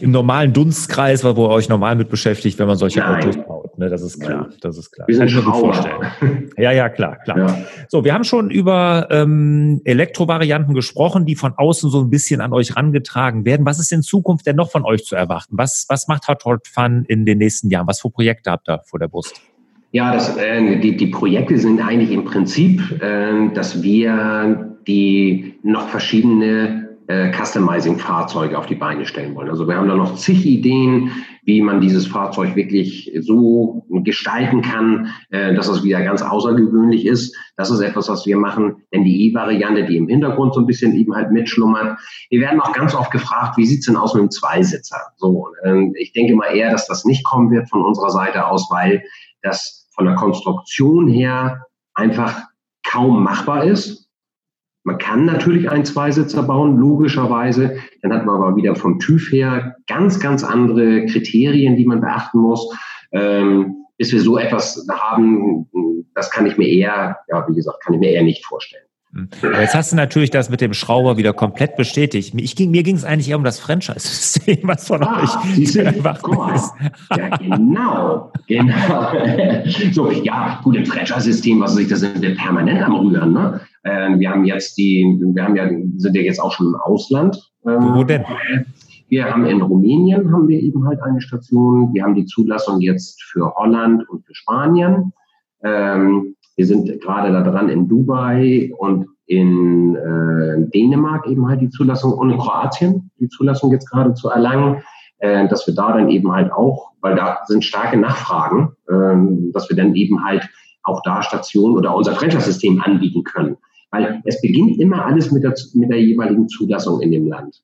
im 0.01 0.11
normalen 0.11 0.53
Dunstkreis, 0.53 1.23
wo 1.23 1.29
ihr 1.29 1.49
euch 1.49 1.67
normal 1.67 1.95
mit 1.95 2.09
beschäftigt, 2.09 2.59
wenn 2.59 2.67
man 2.67 2.77
solche 2.77 2.99
Nein. 2.99 3.23
Autos 3.23 3.37
baut. 3.37 3.77
Ne? 3.79 3.89
Das 3.89 4.03
ist 4.03 4.21
klar, 4.21 4.49
das 4.61 4.77
ist 4.77 4.91
klar. 4.91 5.07
Wir 5.07 5.15
sind 5.15 5.31
schon 5.31 5.43
vorstellen. 5.43 6.51
Ja, 6.57 6.71
ja, 6.71 6.89
klar, 6.89 7.17
klar. 7.17 7.37
Ja. 7.37 7.57
So, 7.87 8.03
wir 8.03 8.13
haben 8.13 8.23
schon 8.23 8.51
über 8.51 9.07
ähm, 9.09 9.81
Elektrovarianten 9.83 10.75
gesprochen, 10.75 11.25
die 11.25 11.35
von 11.35 11.53
außen 11.55 11.89
so 11.89 12.01
ein 12.01 12.11
bisschen 12.11 12.39
an 12.39 12.53
euch 12.53 12.75
rangetragen 12.75 13.45
werden. 13.45 13.65
Was 13.65 13.79
ist 13.79 13.91
in 13.91 14.03
Zukunft 14.03 14.45
denn 14.45 14.55
noch 14.55 14.69
von 14.69 14.85
euch 14.85 15.03
zu 15.03 15.15
erwarten? 15.15 15.57
Was, 15.57 15.87
was 15.89 16.07
macht 16.07 16.27
Hot 16.27 16.45
Rod 16.45 16.67
Fun 16.67 17.05
in 17.07 17.25
den 17.25 17.39
nächsten 17.39 17.71
Jahren? 17.71 17.87
Was 17.87 17.99
für 17.99 18.11
Projekte 18.11 18.51
habt 18.51 18.69
ihr 18.69 18.81
vor 18.85 18.99
der 18.99 19.07
Brust? 19.07 19.41
Ja, 19.91 20.13
das, 20.13 20.37
äh, 20.37 20.79
die, 20.79 20.95
die 20.95 21.07
Projekte 21.07 21.57
sind 21.57 21.81
eigentlich 21.81 22.11
im 22.11 22.25
Prinzip, 22.25 23.01
äh, 23.01 23.49
dass 23.53 23.81
wir 23.81 24.70
die 24.87 25.59
noch 25.63 25.89
verschiedene 25.89 26.81
äh, 27.07 27.31
Customizing-Fahrzeuge 27.33 28.57
auf 28.57 28.67
die 28.67 28.75
Beine 28.75 29.05
stellen 29.05 29.35
wollen. 29.35 29.49
Also 29.49 29.67
wir 29.67 29.75
haben 29.75 29.87
da 29.87 29.95
noch 29.95 30.15
zig 30.15 30.45
Ideen, 30.45 31.11
wie 31.43 31.61
man 31.61 31.81
dieses 31.81 32.07
Fahrzeug 32.07 32.55
wirklich 32.55 33.11
so 33.19 33.85
gestalten 33.89 34.61
kann, 34.61 35.07
äh, 35.29 35.53
dass 35.53 35.67
es 35.67 35.83
wieder 35.83 36.01
ganz 36.03 36.21
außergewöhnlich 36.21 37.05
ist. 37.05 37.35
Das 37.57 37.69
ist 37.69 37.81
etwas, 37.81 38.07
was 38.07 38.25
wir 38.25 38.37
machen. 38.37 38.83
Denn 38.93 39.03
die 39.03 39.27
E-Variante, 39.27 39.85
die 39.85 39.97
im 39.97 40.07
Hintergrund 40.07 40.53
so 40.53 40.61
ein 40.61 40.67
bisschen 40.67 40.95
eben 40.95 41.13
halt 41.15 41.31
mitschlummert. 41.31 41.99
Wir 42.29 42.39
werden 42.39 42.61
auch 42.61 42.73
ganz 42.73 42.95
oft 42.95 43.11
gefragt, 43.11 43.57
wie 43.57 43.65
sieht's 43.65 43.87
denn 43.87 43.97
aus 43.97 44.13
mit 44.13 44.23
dem 44.23 44.31
Zweisitzer? 44.31 45.01
So, 45.17 45.47
äh, 45.63 45.91
ich 45.95 46.13
denke 46.13 46.35
mal 46.35 46.55
eher, 46.55 46.71
dass 46.71 46.87
das 46.87 47.03
nicht 47.03 47.23
kommen 47.25 47.51
wird 47.51 47.69
von 47.69 47.83
unserer 47.83 48.11
Seite 48.11 48.47
aus, 48.47 48.69
weil 48.71 49.03
das 49.41 49.89
von 49.93 50.05
der 50.05 50.15
Konstruktion 50.15 51.07
her 51.07 51.65
einfach 51.93 52.41
kaum 52.85 53.23
machbar 53.23 53.63
ist. 53.65 54.00
Man 54.83 54.97
kann 54.97 55.25
natürlich 55.25 55.69
einen 55.69 55.85
Zweisitzer 55.85 56.43
bauen, 56.43 56.77
logischerweise. 56.77 57.77
Dann 58.01 58.13
hat 58.13 58.25
man 58.25 58.35
aber 58.35 58.55
wieder 58.55 58.75
vom 58.75 58.99
TÜV 58.99 59.31
her 59.31 59.75
ganz, 59.87 60.19
ganz 60.19 60.43
andere 60.43 61.05
Kriterien, 61.05 61.75
die 61.75 61.85
man 61.85 62.01
beachten 62.01 62.39
muss. 62.39 62.67
Ähm, 63.11 63.75
bis 63.97 64.11
wir 64.11 64.21
so 64.21 64.37
etwas 64.37 64.87
haben, 64.91 65.67
das 66.15 66.31
kann 66.31 66.47
ich 66.47 66.57
mir 66.57 66.67
eher, 66.67 67.19
ja, 67.29 67.47
wie 67.47 67.53
gesagt, 67.53 67.83
kann 67.83 67.93
ich 67.93 67.99
mir 67.99 68.09
eher 68.09 68.23
nicht 68.23 68.43
vorstellen. 68.43 68.85
Hm. 69.13 69.27
Aber 69.43 69.61
jetzt 69.61 69.75
hast 69.75 69.91
du 69.91 69.95
natürlich 69.95 70.31
das 70.31 70.49
mit 70.49 70.61
dem 70.61 70.73
Schrauber 70.73 71.17
wieder 71.17 71.33
komplett 71.33 71.75
bestätigt. 71.75 72.33
Ich 72.37 72.55
ging, 72.55 72.71
mir 72.71 72.83
ging 72.83 72.95
es 72.95 73.03
eigentlich 73.03 73.29
eher 73.29 73.37
um 73.37 73.43
das 73.43 73.59
Franchise-System, 73.59 74.59
was 74.63 74.87
von 74.87 75.03
ah, 75.03 75.21
euch 75.21 75.71
zu 75.71 75.83
erwarten 75.83 76.55
ist. 76.55 76.73
Ja, 77.15 77.37
genau, 77.37 78.31
genau. 78.47 79.11
so, 79.91 80.11
ja, 80.11 80.61
gut, 80.63 80.77
im 80.77 80.85
Franchise-System, 80.85 81.59
was 81.59 81.75
sich, 81.75 81.89
sind 81.89 82.21
wir 82.21 82.35
permanent 82.35 82.81
am 82.81 82.95
Rühren. 82.95 83.33
Ne? 83.33 83.59
Ähm, 83.83 84.19
wir 84.19 84.29
haben 84.29 84.45
jetzt 84.45 84.77
die, 84.77 85.19
wir 85.19 85.43
haben 85.43 85.55
ja, 85.55 85.67
sind 85.97 86.15
ja 86.15 86.21
jetzt 86.21 86.39
auch 86.39 86.51
schon 86.51 86.67
im 86.67 86.75
Ausland. 86.75 87.51
Ähm, 87.65 87.95
Wo 87.95 88.03
denn? 88.03 88.23
Wir 89.09 89.25
haben 89.25 89.45
in 89.45 89.61
Rumänien 89.61 90.31
haben 90.31 90.47
wir 90.47 90.59
eben 90.61 90.87
halt 90.87 91.01
eine 91.01 91.19
Station. 91.19 91.93
Wir 91.93 92.03
haben 92.03 92.15
die 92.15 92.25
Zulassung 92.25 92.79
jetzt 92.79 93.21
für 93.23 93.53
Holland 93.55 94.07
und 94.07 94.25
für 94.25 94.33
Spanien. 94.33 95.11
Ähm, 95.63 96.35
wir 96.55 96.65
sind 96.65 97.01
gerade 97.01 97.31
da 97.31 97.41
dran 97.41 97.69
in 97.69 97.87
Dubai 97.87 98.71
und 98.77 99.07
in 99.25 99.95
äh, 99.95 100.69
Dänemark 100.69 101.27
eben 101.27 101.47
halt 101.47 101.61
die 101.61 101.69
Zulassung 101.69 102.13
und 102.13 102.29
in 102.29 102.37
Kroatien 102.37 103.11
die 103.19 103.29
Zulassung 103.29 103.71
jetzt 103.71 103.89
gerade 103.89 104.13
zu 104.13 104.29
erlangen, 104.29 104.83
äh, 105.19 105.47
dass 105.47 105.65
wir 105.67 105.73
da 105.73 105.93
dann 105.93 106.09
eben 106.09 106.31
halt 106.31 106.51
auch, 106.51 106.91
weil 107.01 107.15
da 107.15 107.39
sind 107.45 107.63
starke 107.63 107.97
Nachfragen, 107.97 108.73
äh, 108.87 109.51
dass 109.53 109.69
wir 109.69 109.75
dann 109.75 109.95
eben 109.95 110.23
halt 110.23 110.47
auch 110.83 111.01
da 111.03 111.21
Stationen 111.21 111.77
oder 111.77 111.95
unser 111.95 112.13
Franchise-System 112.13 112.81
anbieten 112.81 113.23
können. 113.23 113.57
Weil 113.91 114.21
es 114.25 114.41
beginnt 114.41 114.79
immer 114.79 115.05
alles 115.05 115.31
mit 115.31 115.43
der, 115.43 115.53
mit 115.73 115.89
der 115.89 116.01
jeweiligen 116.01 116.47
Zulassung 116.47 117.01
in 117.01 117.11
dem 117.11 117.27
Land. 117.27 117.61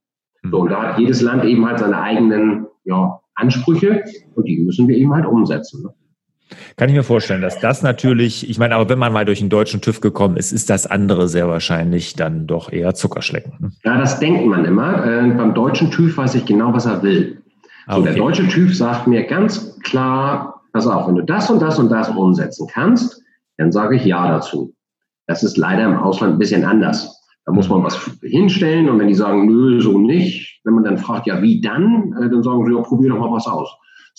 So, 0.49 0.59
und 0.59 0.69
da 0.69 0.83
hat 0.83 0.99
jedes 0.99 1.21
Land 1.21 1.43
eben 1.45 1.65
halt 1.65 1.79
seine 1.79 1.99
eigenen 1.99 2.67
ja, 2.83 3.19
Ansprüche 3.35 4.03
und 4.35 4.47
die 4.47 4.59
müssen 4.59 4.87
wir 4.87 4.95
eben 4.95 5.13
halt 5.13 5.25
umsetzen. 5.25 5.83
Ne? 5.83 5.89
Kann 6.77 6.89
ich 6.89 6.95
mir 6.95 7.03
vorstellen, 7.03 7.41
dass 7.41 7.59
das 7.59 7.81
natürlich, 7.81 8.49
ich 8.49 8.57
meine, 8.57 8.75
aber 8.75 8.89
wenn 8.89 8.99
man 8.99 9.11
mal 9.11 9.25
durch 9.25 9.39
den 9.39 9.49
deutschen 9.49 9.81
TÜV 9.81 9.99
gekommen 9.99 10.37
ist, 10.37 10.51
ist 10.51 10.69
das 10.69 10.85
andere 10.85 11.27
sehr 11.27 11.47
wahrscheinlich 11.47 12.15
dann 12.15 12.47
doch 12.47 12.71
eher 12.71 12.93
Zuckerschlecken. 12.93 13.53
Ne? 13.59 13.71
Ja, 13.83 13.97
das 13.97 14.19
denkt 14.19 14.45
man 14.45 14.63
immer. 14.63 15.05
Äh, 15.05 15.29
beim 15.31 15.53
deutschen 15.53 15.91
TÜV 15.91 16.17
weiß 16.17 16.35
ich 16.35 16.45
genau, 16.45 16.73
was 16.73 16.85
er 16.85 17.01
will. 17.03 17.41
So, 17.89 17.97
okay. 17.97 18.03
der 18.03 18.13
deutsche 18.15 18.47
TÜV 18.47 18.75
sagt 18.75 19.07
mir 19.07 19.23
ganz 19.23 19.79
klar, 19.81 20.61
pass 20.71 20.87
auf, 20.87 21.07
wenn 21.07 21.15
du 21.15 21.23
das 21.23 21.49
und 21.49 21.61
das 21.61 21.79
und 21.79 21.89
das 21.89 22.09
umsetzen 22.09 22.67
kannst, 22.71 23.21
dann 23.57 23.71
sage 23.71 23.95
ich 23.95 24.05
ja 24.05 24.27
dazu. 24.27 24.73
Das 25.27 25.43
ist 25.43 25.57
leider 25.57 25.85
im 25.85 25.97
Ausland 25.97 26.33
ein 26.33 26.39
bisschen 26.39 26.65
anders. 26.65 27.13
Da 27.45 27.53
muss 27.53 27.69
man 27.69 27.83
was 27.83 27.97
hinstellen 28.21 28.89
und 28.89 28.99
wenn 28.99 29.07
die 29.07 29.13
sagen, 29.13 29.45
nö, 29.45 29.79
so 29.79 29.97
nicht, 29.97 30.59
wenn 30.65 30.73
man 30.73 30.83
dann 30.83 30.97
fragt, 30.97 31.27
ja, 31.27 31.41
wie 31.41 31.61
dann, 31.61 32.13
äh, 32.19 32.29
dann 32.29 32.43
sagen 32.43 32.65
sie, 32.65 32.73
ja, 32.73 32.81
probier 32.81 33.11
doch 33.11 33.19
mal 33.19 33.31
was 33.31 33.47
aus. 33.47 33.69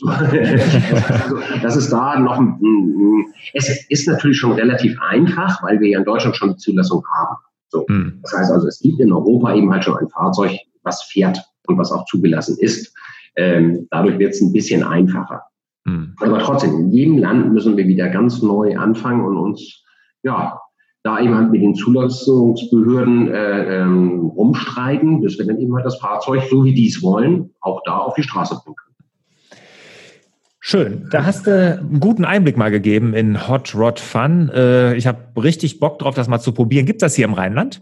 also, 0.07 1.37
das 1.61 1.77
ist 1.77 1.91
da 1.91 2.19
noch, 2.19 2.41
es 3.53 3.85
ist 3.89 4.07
natürlich 4.07 4.39
schon 4.39 4.53
relativ 4.53 4.97
einfach, 5.03 5.63
weil 5.63 5.81
wir 5.81 5.89
ja 5.89 5.99
in 5.99 6.05
Deutschland 6.05 6.37
schon 6.37 6.51
die 6.51 6.57
Zulassung 6.57 7.05
haben. 7.17 7.37
So. 7.69 7.85
Hm. 7.89 8.21
Das 8.23 8.33
heißt 8.33 8.53
also, 8.53 8.69
es 8.69 8.79
gibt 8.81 9.01
in 9.01 9.13
Europa 9.13 9.55
eben 9.55 9.73
halt 9.73 9.85
schon 9.85 9.97
ein 9.99 10.09
Fahrzeug, 10.09 10.53
was 10.85 11.03
fährt 11.03 11.39
und 11.67 11.79
was 11.79 11.93
auch 11.93 12.05
zugelassen 12.07 12.57
ist. 12.61 12.95
Ähm, 13.37 13.89
dadurch 13.91 14.19
wird 14.19 14.35
es 14.35 14.41
ein 14.41 14.53
bisschen 14.53 14.83
einfacher. 14.83 15.43
Hm. 15.87 16.15
Aber 16.21 16.39
trotzdem, 16.39 16.75
in 16.75 16.91
jedem 16.91 17.19
Land 17.19 17.53
müssen 17.53 17.77
wir 17.77 17.87
wieder 17.87 18.09
ganz 18.09 18.41
neu 18.41 18.77
anfangen 18.79 19.25
und 19.25 19.37
uns, 19.37 19.85
ja, 20.23 20.59
da 21.09 21.21
eben 21.21 21.35
halt 21.35 21.51
mit 21.51 21.63
den 21.63 21.75
Zulassungsbehörden 21.75 23.33
äh, 23.33 23.81
ähm, 23.81 24.27
rumstreiten, 24.37 25.21
bis 25.23 25.39
wir 25.39 25.47
dann 25.47 25.59
eben 25.59 25.75
halt 25.75 25.87
das 25.87 25.99
Fahrzeug, 25.99 26.43
so 26.51 26.65
wie 26.65 26.75
die 26.75 26.89
es 26.89 27.03
wollen, 27.03 27.51
auch 27.61 27.81
da 27.85 27.99
auf 27.99 28.15
die 28.15 28.23
Straße 28.23 28.61
bringen 28.63 28.77
können. 28.77 28.89
Schön. 30.61 31.09
Da 31.11 31.25
hast 31.25 31.47
du 31.47 31.79
einen 31.79 32.01
guten 32.01 32.27
Einblick 32.27 32.59
mal 32.59 32.71
gegeben 32.71 33.15
in 33.15 33.49
Hot 33.49 33.75
Rod 33.75 33.99
Fun. 33.99 34.51
Äh, 34.51 34.97
ich 34.97 35.07
habe 35.07 35.19
richtig 35.43 35.81
Bock 35.81 35.99
drauf, 35.99 36.15
das 36.15 36.29
mal 36.29 36.41
zu 36.41 36.53
probieren. 36.53 36.85
Gibt 36.85 37.01
das 37.01 37.15
hier 37.15 37.25
im 37.25 37.33
Rheinland? 37.33 37.81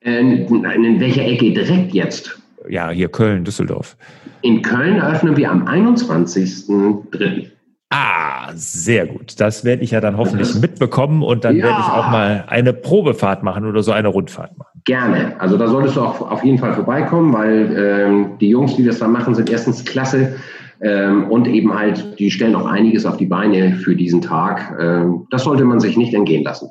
In, 0.00 0.46
in 0.64 1.00
welcher 1.00 1.24
Ecke 1.24 1.52
direkt 1.52 1.92
jetzt? 1.92 2.40
Ja, 2.68 2.90
hier 2.90 3.08
Köln, 3.08 3.44
Düsseldorf. 3.44 3.96
In 4.40 4.62
Köln 4.62 4.96
eröffnen 4.96 5.36
wir 5.36 5.50
am 5.50 5.68
21.03. 5.68 7.51
Ah, 7.94 8.50
sehr 8.54 9.06
gut. 9.06 9.38
Das 9.38 9.66
werde 9.66 9.82
ich 9.82 9.90
ja 9.90 10.00
dann 10.00 10.16
hoffentlich 10.16 10.54
mitbekommen 10.54 11.22
und 11.22 11.44
dann 11.44 11.56
ja. 11.56 11.64
werde 11.64 11.78
ich 11.78 11.86
auch 11.86 12.10
mal 12.10 12.44
eine 12.48 12.72
Probefahrt 12.72 13.42
machen 13.42 13.66
oder 13.66 13.82
so 13.82 13.92
eine 13.92 14.08
Rundfahrt 14.08 14.56
machen. 14.56 14.80
Gerne. 14.86 15.38
Also 15.38 15.58
da 15.58 15.68
solltest 15.68 15.96
du 15.96 16.00
auch 16.00 16.22
auf 16.22 16.42
jeden 16.42 16.56
Fall 16.56 16.72
vorbeikommen, 16.72 17.34
weil 17.34 17.76
ähm, 17.76 18.38
die 18.40 18.48
Jungs, 18.48 18.76
die 18.76 18.84
das 18.84 18.98
da 18.98 19.08
machen, 19.08 19.34
sind 19.34 19.50
erstens 19.50 19.84
klasse 19.84 20.36
ähm, 20.80 21.30
und 21.30 21.46
eben 21.46 21.78
halt, 21.78 22.18
die 22.18 22.30
stellen 22.30 22.54
auch 22.54 22.64
einiges 22.64 23.04
auf 23.04 23.18
die 23.18 23.26
Beine 23.26 23.74
für 23.74 23.94
diesen 23.94 24.22
Tag. 24.22 24.74
Ähm, 24.80 25.26
das 25.30 25.44
sollte 25.44 25.64
man 25.64 25.78
sich 25.78 25.98
nicht 25.98 26.14
entgehen 26.14 26.44
lassen. 26.44 26.70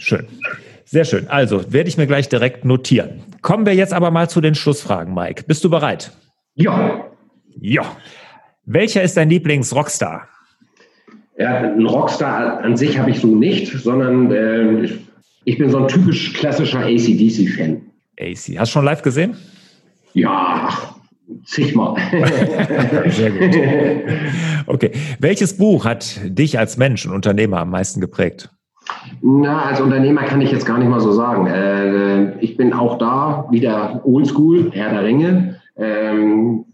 Schön. 0.00 0.26
Sehr 0.84 1.04
schön. 1.04 1.28
Also 1.28 1.72
werde 1.72 1.88
ich 1.88 1.96
mir 1.96 2.08
gleich 2.08 2.28
direkt 2.28 2.64
notieren. 2.64 3.22
Kommen 3.40 3.66
wir 3.66 3.74
jetzt 3.74 3.94
aber 3.94 4.10
mal 4.10 4.28
zu 4.28 4.40
den 4.40 4.56
Schlussfragen, 4.56 5.14
Mike. 5.14 5.44
Bist 5.46 5.62
du 5.62 5.70
bereit? 5.70 6.10
Ja. 6.54 7.04
Ja. 7.60 7.84
Welcher 8.64 9.04
ist 9.04 9.16
dein 9.16 9.30
Lieblings-Rockstar? 9.30 10.28
Ja, 11.38 11.58
ein 11.58 11.86
Rockstar 11.86 12.60
an 12.60 12.76
sich 12.76 12.98
habe 12.98 13.10
ich 13.10 13.20
so 13.20 13.28
nicht, 13.28 13.66
sondern 13.68 14.30
äh, 14.30 14.88
ich, 15.44 15.58
bin 15.58 15.70
so 15.70 15.78
ein 15.78 15.88
typisch 15.88 16.32
klassischer 16.32 16.80
ACDC-Fan. 16.80 17.82
AC. 18.18 18.58
Hast 18.58 18.70
du 18.70 18.72
schon 18.72 18.84
live 18.84 19.02
gesehen? 19.02 19.36
Ja, 20.14 20.70
Zigmal. 21.44 21.96
Sehr 23.08 23.30
gut. 23.30 23.56
Okay. 24.66 24.92
Welches 25.18 25.56
Buch 25.56 25.84
hat 25.84 26.20
dich 26.24 26.58
als 26.58 26.76
Mensch 26.76 27.06
und 27.06 27.12
Unternehmer 27.12 27.58
am 27.58 27.70
meisten 27.70 28.00
geprägt? 28.00 28.50
Na, 29.22 29.64
als 29.64 29.80
Unternehmer 29.80 30.22
kann 30.22 30.40
ich 30.40 30.52
jetzt 30.52 30.64
gar 30.64 30.78
nicht 30.78 30.88
mal 30.88 31.00
so 31.00 31.12
sagen. 31.12 31.46
Äh, 31.48 32.38
ich 32.40 32.56
bin 32.56 32.72
auch 32.72 32.98
da 32.98 33.46
wieder 33.50 34.00
oldschool, 34.04 34.70
Herr 34.72 34.90
der 34.92 35.04
Ringe. 35.04 35.60
Ähm, 35.76 36.64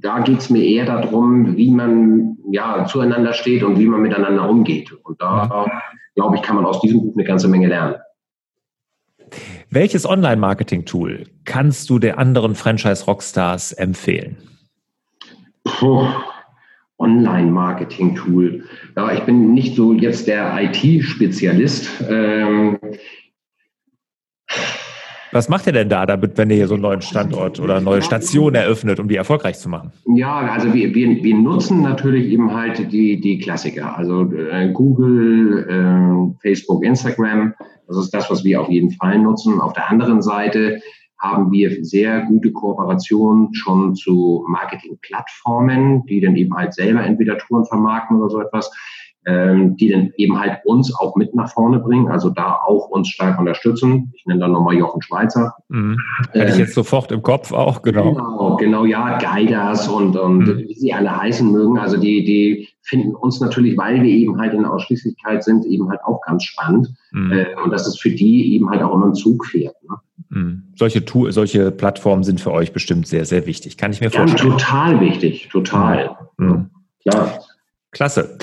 da 0.00 0.20
geht 0.20 0.38
es 0.38 0.50
mir 0.50 0.62
eher 0.62 0.84
darum, 0.84 1.56
wie 1.56 1.70
man 1.70 2.36
ja 2.50 2.84
zueinander 2.86 3.32
steht 3.32 3.62
und 3.62 3.78
wie 3.78 3.86
man 3.86 4.02
miteinander 4.02 4.48
umgeht. 4.48 4.92
Und 4.92 5.20
da, 5.20 5.66
glaube 6.14 6.36
ich, 6.36 6.42
kann 6.42 6.56
man 6.56 6.66
aus 6.66 6.80
diesem 6.80 7.00
Buch 7.00 7.14
eine 7.16 7.24
ganze 7.24 7.48
Menge 7.48 7.68
lernen. 7.68 7.96
Welches 9.70 10.08
Online-Marketing-Tool 10.08 11.24
kannst 11.44 11.90
du 11.90 11.98
der 11.98 12.18
anderen 12.18 12.54
Franchise-Rockstars 12.54 13.72
empfehlen? 13.72 14.36
Online-Marketing-Tool. 16.98 18.64
Ja, 18.96 19.12
ich 19.12 19.20
bin 19.24 19.52
nicht 19.54 19.74
so 19.74 19.92
jetzt 19.92 20.28
der 20.28 20.56
IT-Spezialist. 20.62 22.04
Ähm, 22.08 22.78
Was 25.32 25.48
macht 25.48 25.66
ihr 25.66 25.72
denn 25.72 25.88
da, 25.88 26.06
damit, 26.06 26.38
wenn 26.38 26.50
ihr 26.50 26.56
hier 26.56 26.68
so 26.68 26.74
einen 26.74 26.82
neuen 26.82 27.02
Standort 27.02 27.60
oder 27.60 27.76
eine 27.76 27.84
neue 27.84 28.02
Station 28.02 28.54
eröffnet, 28.54 29.00
um 29.00 29.08
die 29.08 29.16
erfolgreich 29.16 29.58
zu 29.58 29.68
machen? 29.68 29.92
Ja, 30.14 30.36
also 30.36 30.72
wir, 30.72 30.94
wir, 30.94 31.22
wir 31.22 31.34
nutzen 31.34 31.82
natürlich 31.82 32.26
eben 32.30 32.54
halt 32.54 32.92
die, 32.92 33.20
die 33.20 33.38
Klassiker, 33.38 33.96
also 33.96 34.32
äh, 34.32 34.70
Google, 34.72 35.66
äh, 35.68 36.40
Facebook, 36.40 36.84
Instagram. 36.84 37.54
Das 37.88 37.96
ist 37.98 38.14
das, 38.14 38.30
was 38.30 38.44
wir 38.44 38.60
auf 38.60 38.68
jeden 38.68 38.90
Fall 38.92 39.18
nutzen. 39.18 39.60
Auf 39.60 39.72
der 39.72 39.90
anderen 39.90 40.22
Seite 40.22 40.80
haben 41.18 41.50
wir 41.50 41.84
sehr 41.84 42.22
gute 42.22 42.52
Kooperationen 42.52 43.54
schon 43.54 43.94
zu 43.94 44.44
Marketingplattformen, 44.48 46.04
die 46.06 46.20
dann 46.20 46.36
eben 46.36 46.54
halt 46.54 46.74
selber 46.74 47.02
entweder 47.02 47.38
Touren 47.38 47.64
vermarkten 47.64 48.18
oder 48.18 48.30
so 48.30 48.40
etwas 48.40 48.70
ähm, 49.26 49.76
die 49.76 49.90
dann 49.90 50.12
eben 50.16 50.38
halt 50.38 50.60
uns 50.64 50.94
auch 50.94 51.16
mit 51.16 51.34
nach 51.34 51.52
vorne 51.52 51.80
bringen, 51.80 52.08
also 52.08 52.30
da 52.30 52.60
auch 52.64 52.88
uns 52.88 53.08
stark 53.08 53.38
unterstützen. 53.40 54.12
Ich 54.14 54.24
nenne 54.24 54.40
dann 54.40 54.52
nochmal 54.52 54.76
Jochen 54.76 55.02
Schweizer. 55.02 55.54
Mhm. 55.68 55.98
Hätte 56.30 56.46
ich 56.46 56.54
ähm, 56.54 56.60
jetzt 56.60 56.74
sofort 56.74 57.10
im 57.10 57.22
Kopf 57.22 57.52
auch, 57.52 57.82
genau. 57.82 58.14
Genau, 58.14 58.56
genau 58.56 58.84
ja, 58.84 59.18
Guiders 59.18 59.88
und, 59.88 60.16
und 60.16 60.46
mhm. 60.46 60.58
wie 60.68 60.74
sie 60.74 60.92
alle 60.92 61.14
heißen 61.14 61.50
mögen. 61.50 61.76
Also 61.76 61.96
die, 61.96 62.24
die 62.24 62.68
finden 62.82 63.16
uns 63.16 63.40
natürlich, 63.40 63.76
weil 63.76 64.00
wir 64.00 64.10
eben 64.10 64.38
halt 64.38 64.54
in 64.54 64.64
Ausschließlichkeit 64.64 65.42
sind, 65.42 65.66
eben 65.66 65.90
halt 65.90 66.00
auch 66.04 66.20
ganz 66.20 66.44
spannend. 66.44 66.94
Mhm. 67.10 67.32
Äh, 67.32 67.46
und 67.64 67.72
das 67.72 67.88
ist 67.88 68.00
für 68.00 68.10
die 68.10 68.54
eben 68.54 68.70
halt 68.70 68.82
auch 68.82 68.94
immer 68.94 69.06
ein 69.06 69.14
Zugpferd. 69.14 69.74
Ne? 69.88 69.96
Mhm. 70.28 70.62
Solche, 70.76 71.02
solche 71.30 71.72
Plattformen 71.72 72.22
sind 72.22 72.40
für 72.40 72.52
euch 72.52 72.72
bestimmt 72.72 73.08
sehr, 73.08 73.24
sehr 73.24 73.44
wichtig. 73.46 73.76
Kann 73.76 73.90
ich 73.90 74.00
mir 74.00 74.10
vorstellen. 74.10 74.52
Ja, 74.52 74.56
total 74.56 75.00
wichtig, 75.00 75.48
total. 75.50 76.16
Mhm. 76.36 76.70
Ja. 77.02 77.40
Klasse. 77.90 78.38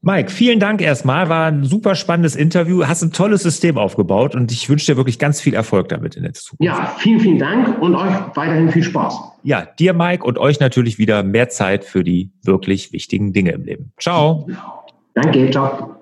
Mike, 0.00 0.30
vielen 0.30 0.60
Dank 0.60 0.80
erstmal. 0.80 1.28
War 1.28 1.46
ein 1.46 1.64
super 1.64 1.96
spannendes 1.96 2.36
Interview. 2.36 2.84
Hast 2.86 3.02
ein 3.02 3.12
tolles 3.12 3.42
System 3.42 3.78
aufgebaut 3.78 4.36
und 4.36 4.52
ich 4.52 4.68
wünsche 4.68 4.86
dir 4.86 4.96
wirklich 4.96 5.18
ganz 5.18 5.40
viel 5.40 5.54
Erfolg 5.54 5.88
damit 5.88 6.14
in 6.14 6.22
der 6.22 6.34
Zukunft. 6.34 6.62
Ja, 6.62 6.94
vielen, 6.98 7.18
vielen 7.18 7.38
Dank 7.38 7.82
und 7.82 7.96
euch 7.96 8.14
weiterhin 8.34 8.70
viel 8.70 8.84
Spaß. 8.84 9.18
Ja, 9.42 9.66
dir, 9.66 9.94
Mike, 9.94 10.24
und 10.24 10.38
euch 10.38 10.60
natürlich 10.60 10.98
wieder 10.98 11.24
mehr 11.24 11.48
Zeit 11.48 11.84
für 11.84 12.04
die 12.04 12.30
wirklich 12.42 12.92
wichtigen 12.92 13.32
Dinge 13.32 13.50
im 13.52 13.64
Leben. 13.64 13.92
Ciao. 13.98 14.46
Danke, 15.14 15.50
ciao. 15.50 15.96